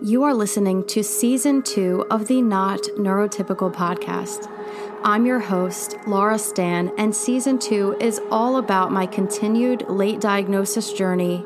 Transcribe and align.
You 0.00 0.22
are 0.22 0.32
listening 0.32 0.84
to 0.86 1.02
season 1.02 1.60
two 1.60 2.06
of 2.08 2.28
the 2.28 2.40
Not 2.40 2.82
Neurotypical 2.96 3.74
podcast. 3.74 4.48
I'm 5.02 5.26
your 5.26 5.40
host, 5.40 5.96
Laura 6.06 6.36
Zdan, 6.36 6.94
and 6.96 7.12
season 7.14 7.58
two 7.58 7.96
is 7.98 8.20
all 8.30 8.58
about 8.58 8.92
my 8.92 9.06
continued 9.06 9.88
late 9.88 10.20
diagnosis 10.20 10.92
journey, 10.92 11.44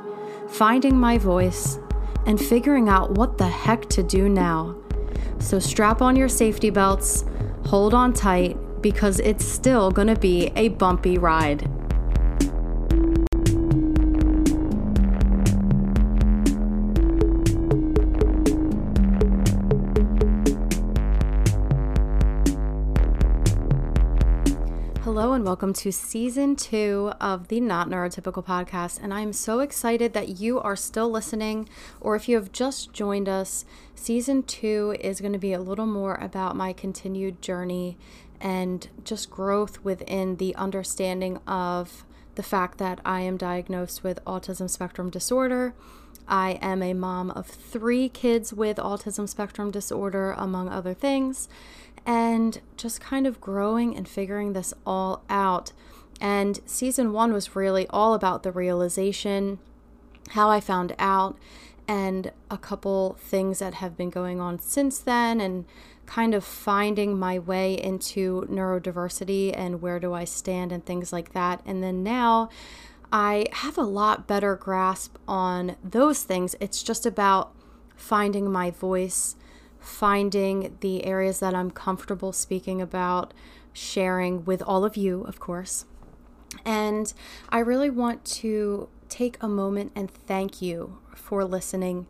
finding 0.48 0.98
my 0.98 1.16
voice, 1.16 1.78
and 2.26 2.38
figuring 2.38 2.90
out 2.90 3.12
what 3.12 3.38
the 3.38 3.48
heck 3.48 3.88
to 3.88 4.02
do 4.02 4.28
now. 4.28 4.76
So 5.38 5.58
strap 5.58 6.02
on 6.02 6.14
your 6.14 6.28
safety 6.28 6.68
belts, 6.68 7.24
hold 7.64 7.94
on 7.94 8.12
tight, 8.12 8.58
because 8.82 9.18
it's 9.20 9.46
still 9.46 9.90
gonna 9.90 10.18
be 10.18 10.52
a 10.56 10.68
bumpy 10.68 11.16
ride. 11.16 11.70
Welcome 25.42 25.72
to 25.72 25.90
season 25.90 26.54
two 26.54 27.12
of 27.20 27.48
the 27.48 27.58
Not 27.58 27.88
Neurotypical 27.88 28.46
podcast. 28.46 29.02
And 29.02 29.12
I'm 29.12 29.32
so 29.32 29.58
excited 29.58 30.12
that 30.12 30.38
you 30.38 30.60
are 30.60 30.76
still 30.76 31.10
listening, 31.10 31.68
or 32.00 32.14
if 32.14 32.28
you 32.28 32.36
have 32.36 32.52
just 32.52 32.92
joined 32.92 33.28
us, 33.28 33.64
season 33.96 34.44
two 34.44 34.94
is 35.00 35.20
going 35.20 35.32
to 35.32 35.40
be 35.40 35.52
a 35.52 35.60
little 35.60 35.86
more 35.86 36.14
about 36.14 36.54
my 36.54 36.72
continued 36.72 37.42
journey 37.42 37.98
and 38.40 38.88
just 39.02 39.30
growth 39.30 39.82
within 39.82 40.36
the 40.36 40.54
understanding 40.54 41.38
of 41.38 42.04
the 42.36 42.44
fact 42.44 42.78
that 42.78 43.00
I 43.04 43.22
am 43.22 43.36
diagnosed 43.36 44.04
with 44.04 44.24
autism 44.24 44.70
spectrum 44.70 45.10
disorder. 45.10 45.74
I 46.28 46.60
am 46.62 46.84
a 46.84 46.94
mom 46.94 47.32
of 47.32 47.48
three 47.48 48.08
kids 48.08 48.52
with 48.54 48.76
autism 48.76 49.28
spectrum 49.28 49.72
disorder, 49.72 50.36
among 50.38 50.68
other 50.68 50.94
things 50.94 51.48
and 52.06 52.60
just 52.76 53.00
kind 53.00 53.26
of 53.26 53.40
growing 53.40 53.96
and 53.96 54.08
figuring 54.08 54.52
this 54.52 54.74
all 54.86 55.22
out. 55.28 55.72
And 56.20 56.60
season 56.66 57.12
one 57.12 57.32
was 57.32 57.56
really 57.56 57.86
all 57.88 58.14
about 58.14 58.42
the 58.42 58.52
realization, 58.52 59.58
how 60.30 60.50
I 60.50 60.60
found 60.60 60.94
out, 60.98 61.36
and 61.88 62.30
a 62.50 62.58
couple 62.58 63.16
things 63.18 63.58
that 63.58 63.74
have 63.74 63.96
been 63.96 64.10
going 64.10 64.40
on 64.40 64.58
since 64.58 64.98
then, 64.98 65.40
and 65.40 65.64
kind 66.06 66.34
of 66.34 66.44
finding 66.44 67.18
my 67.18 67.38
way 67.38 67.74
into 67.74 68.42
neurodiversity 68.50 69.56
and 69.56 69.80
where 69.80 69.98
do 69.98 70.12
I 70.12 70.24
stand 70.24 70.72
and 70.72 70.84
things 70.84 71.12
like 71.12 71.32
that. 71.32 71.62
And 71.64 71.82
then 71.82 72.02
now 72.02 72.50
I 73.12 73.46
have 73.52 73.78
a 73.78 73.82
lot 73.82 74.26
better 74.26 74.56
grasp 74.56 75.16
on 75.28 75.76
those 75.82 76.22
things. 76.22 76.54
It's 76.60 76.82
just 76.82 77.06
about 77.06 77.54
finding 77.96 78.50
my 78.50 78.70
voice 78.70 79.36
finding 79.82 80.76
the 80.80 81.04
areas 81.04 81.40
that 81.40 81.54
I'm 81.54 81.70
comfortable 81.70 82.32
speaking 82.32 82.80
about, 82.80 83.34
sharing 83.72 84.44
with 84.44 84.62
all 84.62 84.84
of 84.84 84.96
you, 84.96 85.22
of 85.22 85.40
course. 85.40 85.84
And 86.64 87.12
I 87.48 87.58
really 87.58 87.90
want 87.90 88.24
to 88.26 88.88
take 89.08 89.36
a 89.40 89.48
moment 89.48 89.92
and 89.94 90.10
thank 90.10 90.62
you 90.62 90.98
for 91.14 91.44
listening, 91.44 92.06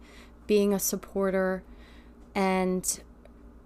being 0.46 0.74
a 0.74 0.78
supporter, 0.78 1.62
and 2.34 3.00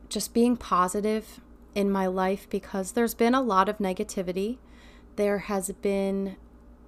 just 0.09 0.33
being 0.33 0.57
positive 0.57 1.41
in 1.75 1.91
my 1.91 2.07
life 2.07 2.49
because 2.49 2.93
there's 2.93 3.15
been 3.15 3.35
a 3.35 3.41
lot 3.41 3.69
of 3.69 3.79
negativity. 3.79 4.59
There 5.17 5.39
has 5.39 5.71
been 5.83 6.37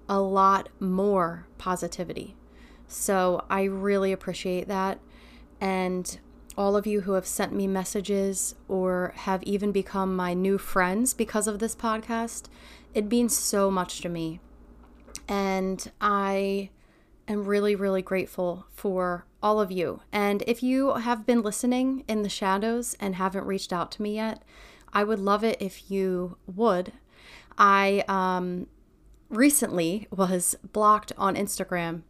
a 0.08 0.20
lot 0.20 0.68
more 0.80 1.46
positivity. 1.58 2.36
So 2.86 3.44
I 3.50 3.64
really 3.64 4.12
appreciate 4.12 4.68
that. 4.68 4.98
And 5.60 6.18
all 6.58 6.76
of 6.76 6.88
you 6.88 7.02
who 7.02 7.12
have 7.12 7.26
sent 7.26 7.52
me 7.52 7.68
messages 7.68 8.56
or 8.66 9.12
have 9.14 9.42
even 9.44 9.70
become 9.70 10.16
my 10.16 10.34
new 10.34 10.58
friends 10.58 11.14
because 11.14 11.46
of 11.46 11.60
this 11.60 11.76
podcast. 11.76 12.46
It 12.94 13.08
means 13.08 13.38
so 13.38 13.70
much 13.70 14.00
to 14.00 14.08
me. 14.08 14.40
And 15.28 15.88
I 16.00 16.70
am 17.28 17.44
really, 17.44 17.76
really 17.76 18.02
grateful 18.02 18.66
for 18.72 19.24
all 19.40 19.60
of 19.60 19.70
you. 19.70 20.00
And 20.12 20.42
if 20.48 20.60
you 20.60 20.94
have 20.94 21.24
been 21.24 21.42
listening 21.42 22.02
in 22.08 22.22
the 22.22 22.28
shadows 22.28 22.96
and 22.98 23.14
haven't 23.14 23.46
reached 23.46 23.72
out 23.72 23.92
to 23.92 24.02
me 24.02 24.16
yet, 24.16 24.42
I 24.92 25.04
would 25.04 25.20
love 25.20 25.44
it 25.44 25.58
if 25.60 25.92
you 25.92 26.38
would. 26.46 26.92
I 27.56 28.02
um, 28.08 28.66
recently 29.28 30.08
was 30.10 30.56
blocked 30.72 31.12
on 31.16 31.36
Instagram 31.36 32.02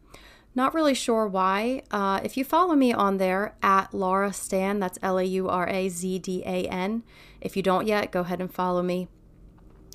not 0.59 0.75
really 0.75 0.93
sure 0.93 1.27
why. 1.27 1.83
Uh, 1.91 2.21
if 2.23 2.37
you 2.37 2.45
follow 2.45 2.75
me 2.75 2.93
on 2.93 3.17
there 3.17 3.55
at 3.63 3.95
Laura 3.95 4.31
Zdan, 4.31 4.81
that's 4.81 4.99
L 5.01 5.19
A 5.19 5.25
U 5.25 5.49
R 5.49 5.67
A 5.69 5.89
Z 5.89 6.19
D 6.19 6.43
A 6.45 6.67
N. 6.67 7.05
If 7.41 7.57
you 7.57 7.63
don't 7.63 7.87
yet, 7.87 8.11
go 8.11 8.21
ahead 8.21 8.41
and 8.41 8.53
follow 8.53 8.83
me. 8.83 9.09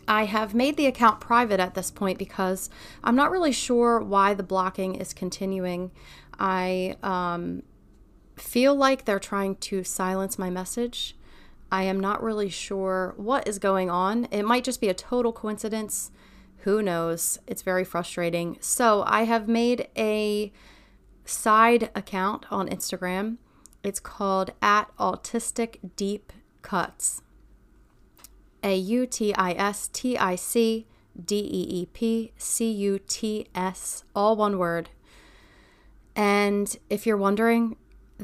I 0.07 0.25
have 0.25 0.55
made 0.55 0.77
the 0.77 0.85
account 0.85 1.19
private 1.21 1.59
at 1.59 1.75
this 1.75 1.91
point 1.91 2.17
because 2.17 2.69
I'm 3.03 3.15
not 3.15 3.29
really 3.29 3.51
sure 3.51 3.99
why 3.99 4.33
the 4.33 4.43
blocking 4.43 4.95
is 4.95 5.13
continuing. 5.13 5.91
I 6.39 6.95
um, 7.03 7.63
feel 8.35 8.73
like 8.73 9.05
they're 9.05 9.19
trying 9.19 9.57
to 9.57 9.83
silence 9.83 10.39
my 10.39 10.49
message. 10.49 11.15
I 11.71 11.83
am 11.83 11.99
not 11.99 12.23
really 12.23 12.49
sure 12.49 13.13
what 13.17 13.47
is 13.47 13.59
going 13.59 13.89
on. 13.89 14.27
It 14.31 14.43
might 14.43 14.63
just 14.63 14.81
be 14.81 14.89
a 14.89 14.93
total 14.93 15.33
coincidence. 15.33 16.11
Who 16.63 16.81
knows? 16.81 17.39
It's 17.45 17.61
very 17.61 17.83
frustrating. 17.83 18.57
So 18.61 19.03
I 19.05 19.23
have 19.23 19.47
made 19.47 19.89
a 19.97 20.51
side 21.25 21.89
account 21.93 22.45
on 22.49 22.69
Instagram. 22.69 23.37
It's 23.83 23.99
called 23.99 24.51
at 24.61 24.95
Autistic 24.97 25.77
Deep 25.97 26.31
Cuts. 26.61 27.21
A 28.63 28.77
U 28.77 29.05
T 29.05 29.35
I 29.35 29.51
S 29.51 29.89
T 29.91 30.17
I 30.17 30.35
C 30.35 30.87
D 31.21 31.35
E 31.35 31.81
E 31.81 31.85
P 31.87 32.31
C 32.37 32.71
U 32.71 32.99
T 33.07 33.47
S, 33.53 34.05
all 34.15 34.37
one 34.37 34.57
word. 34.57 34.89
And 36.15 36.75
if 36.89 37.05
you're 37.05 37.17
wondering, 37.17 37.75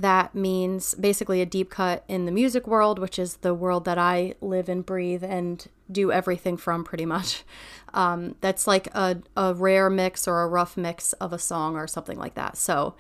that 0.02 0.36
means 0.36 0.94
basically 0.96 1.42
a 1.42 1.46
deep 1.46 1.70
cut 1.70 2.04
in 2.08 2.26
the 2.26 2.32
music 2.32 2.68
world, 2.68 3.00
which 3.00 3.20
is 3.20 3.38
the 3.38 3.54
world 3.54 3.86
that 3.86 3.98
I 3.98 4.34
live 4.42 4.70
and 4.70 4.86
breathe 4.86 5.24
and 5.24 5.66
do 5.92 6.12
everything 6.12 6.58
from 6.58 6.84
pretty 6.84 7.06
much. 7.06 7.44
Um, 7.92 8.36
that's 8.40 8.68
like 8.68 8.86
a, 8.94 9.18
a 9.36 9.56
rare 9.56 9.90
mix 9.90 10.28
or 10.28 10.44
a 10.44 10.48
rough 10.48 10.78
mix 10.78 11.14
of 11.14 11.34
a 11.34 11.40
song 11.40 11.76
or 11.76 11.88
something 11.88 12.20
like 12.20 12.36
that. 12.36 12.56
So 12.56 12.94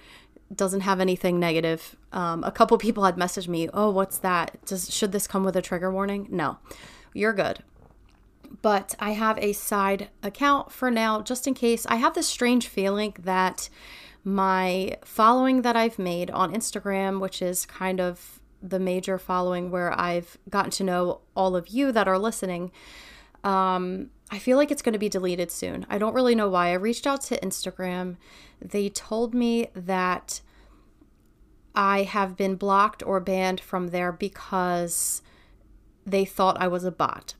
doesn't 0.56 0.82
have 0.82 1.00
anything 1.00 1.40
negative. 1.40 1.96
Um, 2.12 2.44
a 2.44 2.52
couple 2.52 2.76
people 2.80 3.04
had 3.04 3.16
messaged 3.16 3.48
me, 3.48 3.70
"Oh, 3.72 3.92
what's 3.92 4.18
that? 4.18 4.58
Does 4.66 4.92
should 4.92 5.12
this 5.12 5.28
come 5.28 5.44
with 5.44 5.56
a 5.56 5.62
trigger 5.62 5.92
warning?" 5.92 6.28
No, 6.32 6.58
you're 7.14 7.34
good. 7.34 7.60
But 8.64 8.96
I 9.00 9.12
have 9.12 9.38
a 9.38 9.54
side 9.54 10.10
account 10.24 10.72
for 10.72 10.90
now, 10.90 11.22
just 11.22 11.46
in 11.46 11.54
case. 11.54 11.86
I 11.86 11.98
have 11.98 12.16
this 12.16 12.28
strange 12.28 12.68
feeling 12.68 13.14
that 13.20 13.70
my 14.24 14.98
following 15.04 15.62
that 15.62 15.76
I've 15.76 16.00
made 16.00 16.30
on 16.32 16.54
Instagram, 16.54 17.20
which 17.20 17.42
is 17.42 17.66
kind 17.66 18.00
of 18.00 18.40
the 18.62 18.80
major 18.80 19.18
following 19.18 19.72
where 19.72 19.98
I've 19.98 20.38
gotten 20.50 20.72
to 20.72 20.84
know 20.84 21.22
all 21.36 21.56
of 21.56 21.70
you 21.70 21.92
that 21.92 22.08
are 22.08 22.20
listening, 22.20 22.72
um, 23.44 24.10
I 24.32 24.38
feel 24.38 24.58
like 24.58 24.72
it's 24.72 24.82
going 24.82 24.94
to 24.94 25.00
be 25.00 25.10
deleted 25.10 25.52
soon. 25.52 25.86
I 25.90 25.98
don't 25.98 26.14
really 26.14 26.36
know 26.36 26.50
why. 26.50 26.70
I 26.70 26.74
reached 26.74 27.08
out 27.08 27.22
to 27.24 27.40
Instagram. 27.40 28.18
They 28.62 28.90
told 28.90 29.34
me 29.34 29.70
that 29.74 30.42
I 31.74 32.04
have 32.04 32.36
been 32.36 32.56
blocked 32.56 33.02
or 33.04 33.20
banned 33.20 33.60
from 33.60 33.88
there 33.88 34.12
because 34.12 35.22
they 36.06 36.26
thought 36.26 36.62
I 36.62 36.68
was 36.68 36.84
a 36.84 36.92
bot. 36.92 37.36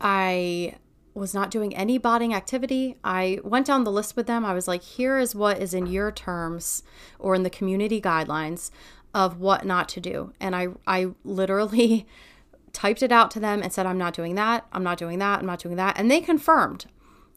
I 0.00 0.76
was 1.16 1.34
not 1.34 1.50
doing 1.50 1.74
any 1.74 1.98
botting 1.98 2.34
activity. 2.34 2.96
I 3.02 3.40
went 3.42 3.66
down 3.66 3.84
the 3.84 3.92
list 3.92 4.16
with 4.16 4.26
them. 4.26 4.44
I 4.44 4.52
was 4.52 4.68
like, 4.68 4.82
here 4.82 5.18
is 5.18 5.34
what 5.34 5.58
is 5.58 5.72
in 5.72 5.86
your 5.86 6.12
terms 6.12 6.82
or 7.18 7.34
in 7.34 7.42
the 7.42 7.50
community 7.50 8.00
guidelines 8.00 8.70
of 9.14 9.40
what 9.40 9.64
not 9.64 9.88
to 9.90 10.00
do. 10.00 10.32
And 10.40 10.54
I 10.54 10.68
I 10.86 11.08
literally 11.24 12.06
typed 12.72 13.02
it 13.02 13.10
out 13.10 13.30
to 13.30 13.40
them 13.40 13.62
and 13.62 13.72
said, 13.72 13.86
I'm 13.86 13.98
not 13.98 14.12
doing 14.12 14.34
that. 14.34 14.66
I'm 14.72 14.84
not 14.84 14.98
doing 14.98 15.18
that. 15.18 15.40
I'm 15.40 15.46
not 15.46 15.58
doing 15.58 15.76
that. 15.76 15.98
And 15.98 16.10
they 16.10 16.20
confirmed 16.20 16.86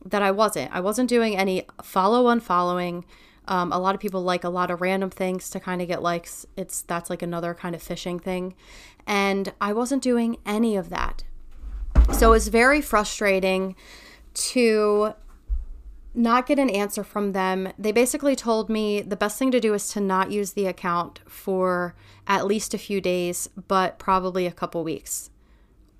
that 0.05 0.21
I 0.21 0.31
wasn't. 0.31 0.73
I 0.73 0.81
wasn't 0.81 1.09
doing 1.09 1.37
any 1.37 1.65
follow 1.81 2.25
unfollowing. 2.25 3.05
Um, 3.47 3.71
a 3.71 3.79
lot 3.79 3.95
of 3.95 4.01
people 4.01 4.21
like 4.21 4.43
a 4.43 4.49
lot 4.49 4.69
of 4.69 4.81
random 4.81 5.09
things 5.09 5.49
to 5.51 5.59
kind 5.59 5.81
of 5.81 5.87
get 5.87 6.03
likes. 6.03 6.45
It's 6.57 6.81
that's 6.81 7.09
like 7.09 7.21
another 7.21 7.53
kind 7.53 7.73
of 7.73 7.81
fishing 7.81 8.19
thing. 8.19 8.55
And 9.07 9.53
I 9.61 9.71
wasn't 9.71 10.03
doing 10.03 10.37
any 10.45 10.75
of 10.75 10.89
that. 10.89 11.23
So 12.13 12.33
it's 12.33 12.47
very 12.47 12.81
frustrating 12.81 13.75
to 14.33 15.13
not 16.13 16.47
get 16.47 16.59
an 16.59 16.69
answer 16.69 17.03
from 17.03 17.31
them. 17.31 17.71
They 17.77 17.91
basically 17.91 18.35
told 18.35 18.69
me 18.69 19.01
the 19.01 19.15
best 19.15 19.39
thing 19.39 19.51
to 19.51 19.59
do 19.59 19.73
is 19.73 19.89
to 19.89 20.01
not 20.01 20.31
use 20.31 20.53
the 20.53 20.65
account 20.65 21.21
for 21.27 21.95
at 22.27 22.45
least 22.45 22.73
a 22.73 22.77
few 22.77 22.99
days, 22.99 23.49
but 23.67 23.99
probably 23.99 24.45
a 24.45 24.51
couple 24.51 24.83
weeks. 24.83 25.29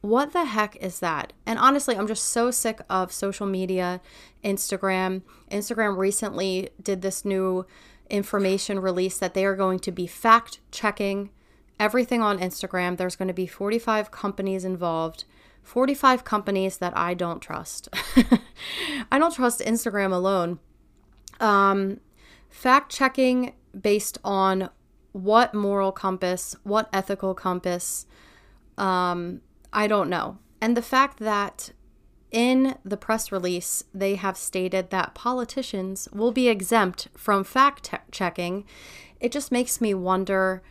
What 0.02 0.32
the 0.34 0.46
heck 0.46 0.76
is 0.78 1.00
that? 1.00 1.34
And 1.46 1.60
honestly, 1.60 1.96
I'm 1.96 2.08
just 2.08 2.24
so 2.24 2.52
sick 2.52 2.82
of 2.90 3.12
social 3.12 3.46
media, 3.46 4.00
Instagram. 4.44 5.24
Instagram 5.52 5.98
recently 5.98 6.70
did 6.82 7.02
this 7.02 7.26
new 7.26 7.66
information 8.10 8.80
release 8.80 9.18
that 9.20 9.34
they 9.34 9.46
are 9.46 9.56
going 9.56 9.80
to 9.80 9.92
be 9.92 10.08
fact 10.08 10.60
checking 10.72 11.30
everything 11.80 12.22
on 12.22 12.40
Instagram. 12.40 12.98
There's 12.98 13.16
going 13.16 13.28
to 13.28 13.34
be 13.34 13.48
45 13.48 14.10
companies 14.12 14.66
involved. 14.66 15.26
45 15.64 16.24
companies 16.24 16.78
that 16.78 16.98
I 16.98 17.14
don't 17.14 17.42
trust. 17.42 17.90
I 19.12 19.20
don't 19.20 19.34
trust 19.34 19.60
Instagram 19.60 20.12
alone. 20.12 20.60
Um, 21.40 22.00
fact 22.50 22.92
checking 22.92 23.54
based 23.80 24.18
on 24.24 24.70
what 25.12 25.54
moral 25.54 25.92
compass, 25.92 26.56
what 26.64 26.90
ethical 26.92 27.34
compass, 27.34 28.06
um, 28.78 29.42
I 29.72 29.88
don't 29.88 30.10
know. 30.10 30.38
And 30.62 30.76
the 30.76 30.82
fact 30.82 31.20
that 31.20 31.72
in 32.32 32.78
the 32.86 32.98
press 32.98 33.32
release, 33.32 33.84
they 33.94 34.16
have 34.16 34.38
stated 34.38 34.90
that 34.90 35.16
politicians 35.16 36.08
will 36.14 36.32
be 36.32 36.48
exempt 36.48 37.08
from 37.16 37.44
fact 37.44 37.92
checking. 38.12 38.66
It 39.20 39.32
just 39.32 39.52
makes 39.52 39.82
me 39.82 39.94
wonder 39.94 40.62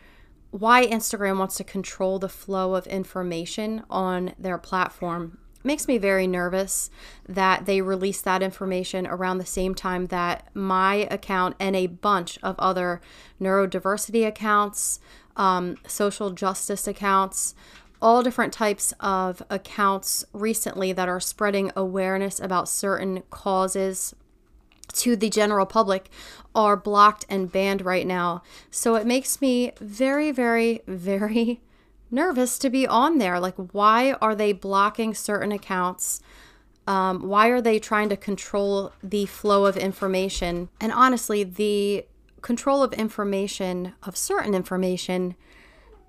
why 0.51 0.85
Instagram 0.85 1.37
wants 1.37 1.57
to 1.57 1.63
control 1.63 2.19
the 2.19 2.29
flow 2.29 2.75
of 2.75 2.87
information 2.87 3.83
on 3.89 4.33
their 4.39 4.57
platform. 4.57 5.37
Makes 5.63 5.87
me 5.87 5.97
very 5.97 6.25
nervous 6.25 6.89
that 7.27 7.65
they 7.65 7.81
release 7.81 8.21
that 8.21 8.41
information 8.41 9.05
around 9.05 9.37
the 9.37 9.45
same 9.45 9.75
time 9.75 10.05
that 10.07 10.47
my 10.53 11.07
account 11.11 11.55
and 11.59 11.75
a 11.75 11.87
bunch 11.87 12.39
of 12.41 12.55
other 12.59 13.01
neurodiversity 13.41 14.25
accounts, 14.25 14.99
um, 15.35 15.77
social 15.85 16.31
justice 16.31 16.87
accounts, 16.87 17.55
all 18.01 18.23
different 18.23 18.53
types 18.53 18.93
of 19.01 19.43
accounts 19.49 20.23
recently 20.31 20.93
that 20.93 21.09
are 21.09 21.19
spreading 21.19 21.71
awareness 21.75 22.39
about 22.39 22.69
certain 22.69 23.21
causes 23.29 24.15
to 24.93 25.15
the 25.15 25.29
general 25.29 25.65
public 25.65 26.09
are 26.55 26.75
blocked 26.75 27.25
and 27.29 27.51
banned 27.51 27.83
right 27.83 28.07
now. 28.07 28.43
So 28.71 28.95
it 28.95 29.05
makes 29.05 29.41
me 29.41 29.71
very, 29.79 30.31
very, 30.31 30.81
very 30.87 31.61
nervous 32.11 32.57
to 32.59 32.69
be 32.69 32.87
on 32.87 33.17
there. 33.17 33.39
Like, 33.39 33.55
why 33.71 34.13
are 34.13 34.35
they 34.35 34.53
blocking 34.53 35.13
certain 35.13 35.51
accounts? 35.51 36.21
Um, 36.87 37.27
why 37.27 37.49
are 37.49 37.61
they 37.61 37.77
trying 37.77 38.09
to 38.09 38.17
control 38.17 38.93
the 39.03 39.27
flow 39.27 39.65
of 39.65 39.77
information? 39.77 40.69
And 40.81 40.91
honestly, 40.91 41.43
the 41.43 42.05
control 42.41 42.81
of 42.81 42.93
information, 42.93 43.93
of 44.03 44.17
certain 44.17 44.55
information, 44.55 45.35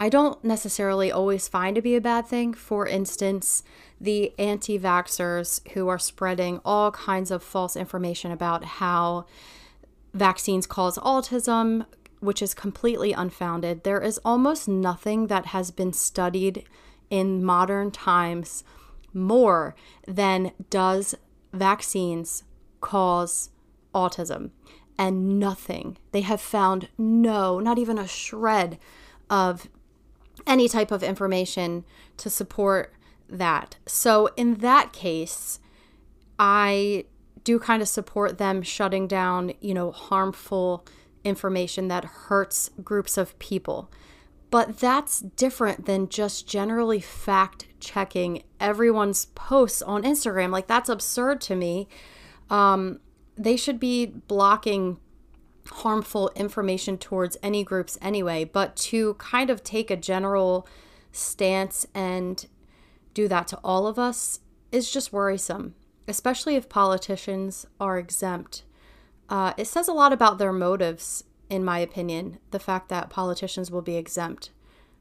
I 0.02 0.08
don't 0.08 0.42
necessarily 0.42 1.12
always 1.12 1.46
find 1.46 1.76
to 1.76 1.82
be 1.82 1.94
a 1.94 2.00
bad 2.00 2.26
thing. 2.26 2.54
For 2.54 2.86
instance, 2.86 3.62
the 4.00 4.32
anti 4.38 4.78
vaxxers 4.78 5.60
who 5.72 5.88
are 5.88 5.98
spreading 5.98 6.62
all 6.64 6.90
kinds 6.92 7.30
of 7.30 7.42
false 7.42 7.76
information 7.76 8.32
about 8.32 8.64
how 8.64 9.26
vaccines 10.14 10.66
cause 10.66 10.96
autism, 10.98 11.84
which 12.20 12.40
is 12.40 12.54
completely 12.54 13.12
unfounded. 13.12 13.84
There 13.84 14.00
is 14.00 14.18
almost 14.24 14.66
nothing 14.66 15.26
that 15.26 15.46
has 15.46 15.70
been 15.70 15.92
studied 15.92 16.64
in 17.10 17.44
modern 17.44 17.90
times 17.90 18.64
more 19.12 19.74
than 20.06 20.52
does 20.70 21.14
vaccines 21.52 22.44
cause 22.80 23.50
autism. 23.94 24.50
And 24.98 25.38
nothing. 25.38 25.98
They 26.12 26.20
have 26.22 26.40
found 26.40 26.88
no, 26.96 27.58
not 27.58 27.78
even 27.78 27.98
a 27.98 28.06
shred 28.06 28.78
of 29.28 29.68
any 30.46 30.68
type 30.68 30.90
of 30.90 31.02
information 31.02 31.84
to 32.16 32.30
support 32.30 32.94
that. 33.28 33.76
So, 33.86 34.30
in 34.36 34.56
that 34.56 34.92
case, 34.92 35.60
I 36.38 37.04
do 37.44 37.58
kind 37.58 37.82
of 37.82 37.88
support 37.88 38.38
them 38.38 38.62
shutting 38.62 39.06
down, 39.06 39.52
you 39.60 39.74
know, 39.74 39.90
harmful 39.92 40.84
information 41.24 41.88
that 41.88 42.04
hurts 42.04 42.70
groups 42.82 43.16
of 43.16 43.38
people. 43.38 43.90
But 44.50 44.78
that's 44.78 45.20
different 45.20 45.86
than 45.86 46.08
just 46.08 46.48
generally 46.48 47.00
fact 47.00 47.66
checking 47.78 48.42
everyone's 48.58 49.26
posts 49.26 49.80
on 49.80 50.02
Instagram. 50.02 50.50
Like, 50.50 50.66
that's 50.66 50.88
absurd 50.88 51.40
to 51.42 51.54
me. 51.54 51.88
Um, 52.48 53.00
they 53.36 53.56
should 53.56 53.78
be 53.78 54.06
blocking 54.06 54.98
harmful 55.72 56.30
information 56.34 56.98
towards 56.98 57.36
any 57.42 57.64
groups 57.64 57.98
anyway, 58.02 58.44
but 58.44 58.76
to 58.76 59.14
kind 59.14 59.50
of 59.50 59.62
take 59.62 59.90
a 59.90 59.96
general 59.96 60.66
stance 61.12 61.86
and 61.94 62.46
do 63.14 63.28
that 63.28 63.48
to 63.48 63.58
all 63.62 63.86
of 63.86 63.98
us 63.98 64.40
is 64.72 64.90
just 64.90 65.12
worrisome, 65.12 65.74
especially 66.06 66.56
if 66.56 66.68
politicians 66.68 67.66
are 67.80 67.98
exempt. 67.98 68.64
Uh, 69.28 69.52
it 69.56 69.66
says 69.66 69.88
a 69.88 69.92
lot 69.92 70.12
about 70.12 70.38
their 70.38 70.52
motives, 70.52 71.24
in 71.48 71.64
my 71.64 71.78
opinion, 71.78 72.38
the 72.50 72.58
fact 72.58 72.88
that 72.88 73.10
politicians 73.10 73.70
will 73.70 73.82
be 73.82 73.96
exempt 73.96 74.50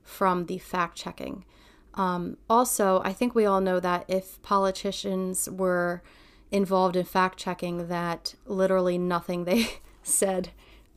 from 0.03 0.45
the 0.45 0.57
fact 0.57 0.97
checking. 0.97 1.45
Um, 1.95 2.37
also, 2.49 3.01
I 3.03 3.13
think 3.13 3.33
we 3.33 3.45
all 3.45 3.61
know 3.61 3.79
that 3.79 4.05
if 4.07 4.41
politicians 4.41 5.49
were 5.49 6.01
involved 6.51 6.95
in 6.95 7.05
fact 7.05 7.37
checking, 7.37 7.87
that 7.87 8.35
literally 8.45 8.97
nothing 8.97 9.45
they 9.45 9.67
said 10.09 10.49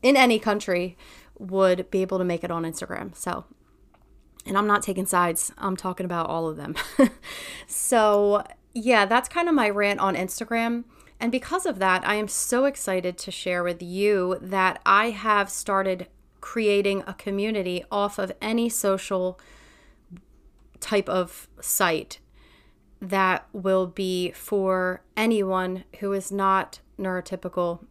in 0.03 0.17
any 0.17 0.39
country 0.39 0.97
would 1.39 1.91
be 1.91 2.03
able 2.03 2.19
to 2.19 2.25
make 2.25 2.45
it 2.45 2.51
on 2.51 2.65
Instagram. 2.65 3.17
So, 3.17 3.45
and 4.47 4.59
I'm 4.59 4.67
not 4.67 4.83
taking 4.83 5.07
sides, 5.07 5.53
I'm 5.59 5.77
talking 5.77 6.07
about 6.07 6.29
all 6.29 6.49
of 6.49 6.57
them. 6.57 6.75
so, 7.67 8.45
yeah, 8.75 9.07
that's 9.07 9.29
kind 9.29 9.49
of 9.49 9.55
my 9.55 9.71
rant 9.71 10.01
on 10.01 10.17
Instagram. 10.17 10.85
And 11.21 11.31
because 11.31 11.67
of 11.67 11.79
that, 11.79 12.07
I 12.07 12.17
am 12.17 12.27
so 12.27 12.65
excited 12.65 13.17
to 13.19 13.31
share 13.31 13.63
with 13.63 13.83
you 13.83 14.39
that 14.41 14.81
I 14.85 15.11
have 15.11 15.51
started 15.51 16.09
creating 16.41 17.05
a 17.07 17.15
community 17.15 17.85
off 17.91 18.19
of 18.19 18.33
any 18.41 18.69
social 18.69 19.39
type 20.81 21.09
of 21.09 21.49
site 21.61 22.19
that 23.01 23.47
will 23.53 23.87
be 23.87 24.33
for 24.33 25.03
anyone 25.17 25.85
who 26.01 26.13
is 26.13 26.33
not 26.33 26.81
neurotypical 26.99 27.85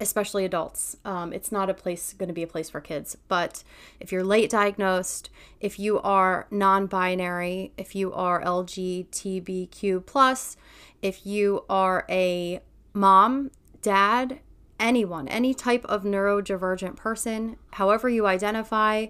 especially 0.00 0.44
adults. 0.44 0.96
Um, 1.04 1.32
it's 1.32 1.52
not 1.52 1.68
a 1.68 1.74
place 1.74 2.14
going 2.14 2.28
to 2.28 2.34
be 2.34 2.42
a 2.42 2.46
place 2.46 2.70
for 2.70 2.80
kids. 2.80 3.16
But 3.28 3.62
if 4.00 4.10
you're 4.10 4.24
late 4.24 4.50
diagnosed, 4.50 5.30
if 5.60 5.78
you 5.78 6.00
are 6.00 6.46
non-binary, 6.50 7.72
if 7.76 7.94
you 7.94 8.12
are 8.12 8.42
LGBTQ 8.42 10.06
plus, 10.06 10.56
if 11.02 11.26
you 11.26 11.64
are 11.68 12.06
a 12.08 12.60
mom, 12.94 13.50
dad, 13.82 14.40
anyone, 14.78 15.28
any 15.28 15.52
type 15.52 15.84
of 15.84 16.02
neurodivergent 16.02 16.96
person, 16.96 17.56
however 17.72 18.08
you 18.08 18.26
identify, 18.26 19.06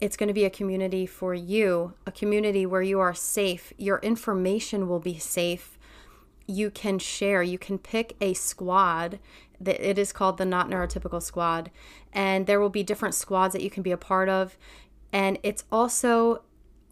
it's 0.00 0.16
going 0.16 0.28
to 0.28 0.34
be 0.34 0.44
a 0.44 0.50
community 0.50 1.04
for 1.04 1.34
you, 1.34 1.94
a 2.06 2.12
community 2.12 2.64
where 2.64 2.82
you 2.82 3.00
are 3.00 3.14
safe. 3.14 3.72
Your 3.76 3.98
information 3.98 4.88
will 4.88 5.00
be 5.00 5.18
safe. 5.18 5.76
You 6.46 6.70
can 6.70 6.98
share, 6.98 7.42
you 7.42 7.58
can 7.58 7.78
pick 7.78 8.16
a 8.20 8.32
squad 8.34 9.18
it 9.64 9.98
is 9.98 10.12
called 10.12 10.38
the 10.38 10.44
Not 10.44 10.68
Neurotypical 10.68 11.22
Squad. 11.22 11.70
And 12.12 12.46
there 12.46 12.60
will 12.60 12.70
be 12.70 12.82
different 12.82 13.14
squads 13.14 13.52
that 13.52 13.62
you 13.62 13.70
can 13.70 13.82
be 13.82 13.92
a 13.92 13.96
part 13.96 14.28
of. 14.28 14.56
And 15.12 15.38
it's 15.42 15.64
also 15.70 16.42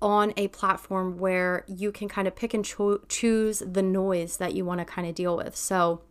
on 0.00 0.32
a 0.36 0.48
platform 0.48 1.18
where 1.18 1.64
you 1.66 1.90
can 1.90 2.08
kind 2.08 2.28
of 2.28 2.36
pick 2.36 2.54
and 2.54 2.64
cho- 2.64 3.00
choose 3.08 3.62
the 3.66 3.82
noise 3.82 4.36
that 4.36 4.54
you 4.54 4.64
want 4.64 4.78
to 4.78 4.84
kind 4.84 5.08
of 5.08 5.14
deal 5.14 5.36
with. 5.36 5.56
So 5.56 6.02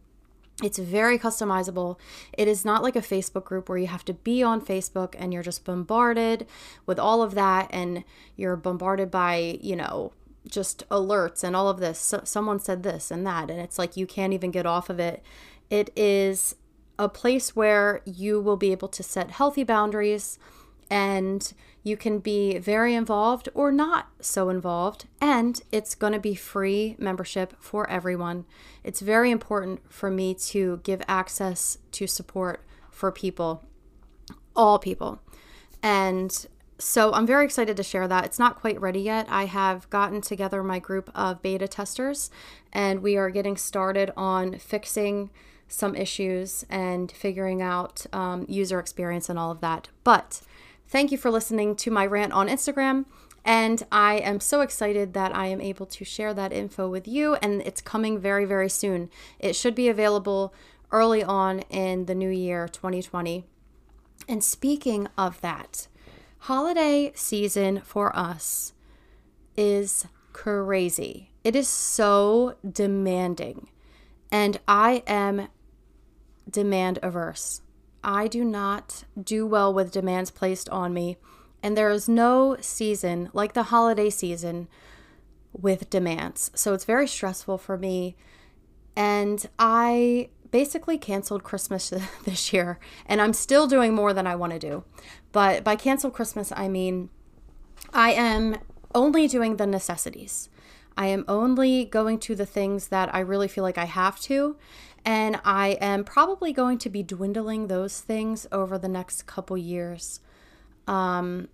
it's 0.64 0.80
very 0.80 1.20
customizable. 1.20 1.98
It 2.34 2.48
is 2.48 2.66
not 2.66 2.82
like 2.82 2.96
a 2.96 3.02
Facebook 3.02 3.46
group 3.46 3.70
where 3.70 3.78
you 3.78 3.88
have 3.88 4.06
to 4.06 4.14
be 4.14 4.42
on 4.42 4.60
Facebook 4.60 5.16
and 5.18 5.32
you're 5.32 5.44
just 5.44 5.64
bombarded 5.64 6.48
with 6.86 6.98
all 6.98 7.22
of 7.22 7.36
that 7.36 7.70
and 7.72 8.04
you're 8.36 8.56
bombarded 8.56 9.12
by, 9.12 9.60
you 9.62 9.76
know, 9.76 10.14
just 10.50 10.88
alerts 10.90 11.44
and 11.44 11.56
all 11.56 11.70
of 11.70 11.80
this. 11.80 12.00
So 12.00 12.22
someone 12.24 12.60
said 12.60 12.84
this 12.84 13.12
and 13.12 13.26
that. 13.28 13.52
And 13.52 13.60
it's 13.60 13.78
like 13.78 13.96
you 13.96 14.08
can't 14.08 14.34
even 14.34 14.50
get 14.50 14.66
off 14.66 14.90
of 14.90 15.00
it 15.00 15.24
it 15.70 15.92
is 15.96 16.56
a 17.00 17.10
place 17.10 17.56
where 17.56 18.02
you 18.06 18.40
will 18.42 18.58
be 18.58 18.72
able 18.72 18.88
to 18.88 19.04
set 19.04 19.32
healthy 19.32 19.64
boundaries 19.64 20.40
and 20.90 21.54
you 21.84 21.98
can 21.98 22.20
be 22.20 22.58
very 22.58 22.94
involved 22.96 23.50
or 23.54 23.72
not 23.72 24.08
so 24.20 24.50
involved. 24.50 25.06
And 25.22 25.62
it's 25.72 25.96
going 25.96 26.14
to 26.14 26.20
be 26.20 26.36
free 26.36 26.96
membership 26.98 27.54
for 27.60 27.90
everyone. 27.90 28.46
It's 28.84 29.00
very 29.00 29.32
important 29.32 29.82
for 29.92 30.10
me 30.10 30.34
to 30.34 30.80
give 30.84 31.02
access 31.08 31.78
to 31.92 32.08
support 32.08 32.64
for 32.90 33.12
people, 33.12 33.64
all 34.56 34.80
people. 34.80 35.22
And 35.84 36.46
so 36.80 37.14
I'm 37.14 37.26
very 37.26 37.46
excited 37.46 37.78
to 37.78 37.84
share 37.84 38.08
that. 38.08 38.26
It's 38.26 38.40
not 38.40 38.60
quite 38.60 38.80
ready 38.80 39.02
yet. 39.02 39.26
I 39.30 39.46
have 39.46 39.90
gotten 39.90 40.22
together 40.22 40.64
my 40.64 40.80
group 40.80 41.10
of 41.16 41.42
beta 41.42 41.68
testers 41.68 42.30
and 42.72 43.02
we 43.02 43.18
are 43.18 43.30
getting 43.30 43.58
started 43.58 44.12
on 44.16 44.58
fixing 44.60 45.30
some 45.68 45.96
issues 45.96 46.66
and 46.70 47.12
figuring 47.12 47.62
out 47.62 48.06
um, 48.14 48.46
user 48.48 48.80
experience 48.80 49.30
and 49.30 49.38
all 49.38 49.52
of 49.52 49.62
that. 49.62 49.90
But 50.04 50.42
thank 50.88 51.12
you 51.12 51.18
for 51.18 51.32
listening 51.32 51.76
to 51.78 51.92
my 51.92 52.06
rant 52.06 52.34
on 52.34 52.48
Instagram. 52.48 53.06
And 53.44 53.86
I 53.92 54.16
am 54.16 54.42
so 54.42 54.62
excited 54.62 55.14
that 55.14 55.34
I 55.36 55.48
am 55.48 55.62
able 55.62 55.86
to 55.86 56.04
share 56.04 56.34
that 56.34 56.52
info 56.52 56.90
with 56.90 57.08
you. 57.08 57.36
And 57.36 57.62
it's 57.62 57.82
coming 57.82 58.20
very, 58.20 58.44
very 58.44 58.70
soon. 58.70 59.10
It 59.40 59.56
should 59.56 59.76
be 59.76 59.88
available 59.88 60.54
early 60.92 61.24
on 61.24 61.60
in 61.70 62.06
the 62.06 62.16
new 62.16 62.30
year 62.30 62.68
2020. 62.68 63.46
And 64.28 64.44
speaking 64.44 65.08
of 65.18 65.40
that, 65.42 65.88
holiday 66.40 67.14
season 67.16 67.82
for 67.82 68.14
us 68.18 68.74
is 69.56 70.08
crazy. 70.34 71.32
It 71.44 71.56
is 71.56 71.70
so 71.70 72.56
demanding. 72.70 73.70
And 74.32 74.60
I 74.68 75.04
am 75.08 75.48
demand 76.50 77.00
averse. 77.02 77.62
I 78.04 78.28
do 78.28 78.44
not 78.44 79.04
do 79.22 79.46
well 79.46 79.74
with 79.74 79.92
demands 79.92 80.32
placed 80.32 80.70
on 80.70 80.94
me. 80.94 81.18
And 81.62 81.76
there 81.76 81.90
is 81.90 82.08
no 82.08 82.58
season 82.62 83.30
like 83.34 83.54
the 83.54 83.64
holiday 83.64 84.10
season 84.10 84.68
with 85.52 85.90
demands. 85.90 86.52
So 86.54 86.74
it's 86.74 86.86
very 86.86 87.08
stressful 87.08 87.58
for 87.58 87.78
me. 87.78 88.16
And 88.96 89.48
I 89.60 90.30
basically 90.52 90.98
canceled 90.98 91.44
Christmas 91.44 91.90
this 92.26 92.54
year, 92.54 92.80
and 93.06 93.22
I'm 93.22 93.34
still 93.34 93.68
doing 93.68 93.94
more 93.94 94.14
than 94.14 94.28
I 94.28 94.36
want 94.36 94.54
to 94.54 94.60
do. 94.60 94.84
But 95.32 95.64
by 95.64 95.76
cancel 95.76 96.10
Christmas, 96.10 96.52
I 96.56 96.68
mean 96.68 97.10
I 97.94 98.12
am 98.14 98.58
only 98.96 99.28
doing 99.28 99.58
the 99.58 99.68
necessities. 99.68 100.50
I 100.98 101.08
am 101.08 101.26
only 101.28 101.86
going 101.86 102.18
to 102.20 102.36
the 102.36 102.46
things 102.46 102.88
that 102.88 103.14
I 103.14 103.20
really 103.20 103.48
feel 103.48 103.64
like 103.64 103.78
I 103.78 103.86
have 103.86 104.20
to. 104.22 104.58
And 105.08 105.40
I 105.46 105.78
am 105.80 106.04
probably 106.04 106.52
going 106.52 106.80
to 106.80 106.90
be 106.90 107.02
dwindling 107.02 107.68
those 107.68 108.02
things 108.02 108.46
over 108.52 108.78
the 108.78 108.90
next 108.90 109.26
couple 109.26 109.58
years. 109.58 110.20
Um, 110.86 111.48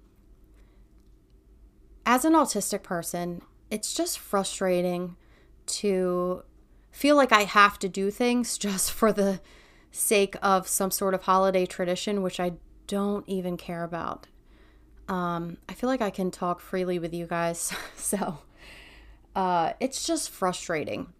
as 2.03 2.25
an 2.25 2.33
autistic 2.33 2.81
person, 2.81 3.43
it's 3.69 3.93
just 3.93 4.17
frustrating 4.17 5.17
to 5.67 6.41
feel 6.89 7.15
like 7.15 7.31
I 7.31 7.43
have 7.43 7.77
to 7.79 7.87
do 7.87 8.09
things 8.09 8.57
just 8.57 8.91
for 8.91 9.13
the 9.13 9.39
sake 9.91 10.35
of 10.41 10.67
some 10.67 10.89
sort 10.89 11.13
of 11.13 11.21
holiday 11.21 11.67
tradition, 11.67 12.23
which 12.23 12.39
I 12.39 12.53
don't 12.87 13.23
even 13.29 13.55
care 13.55 13.83
about. 13.83 14.25
Um, 15.07 15.57
I 15.69 15.75
feel 15.75 15.91
like 15.91 16.01
I 16.01 16.09
can 16.09 16.31
talk 16.31 16.59
freely 16.59 16.97
with 16.97 17.13
you 17.13 17.27
guys, 17.27 17.71
so 17.95 18.39
uh, 19.35 19.73
it's 19.79 20.07
just 20.07 20.31
frustrating. 20.31 21.13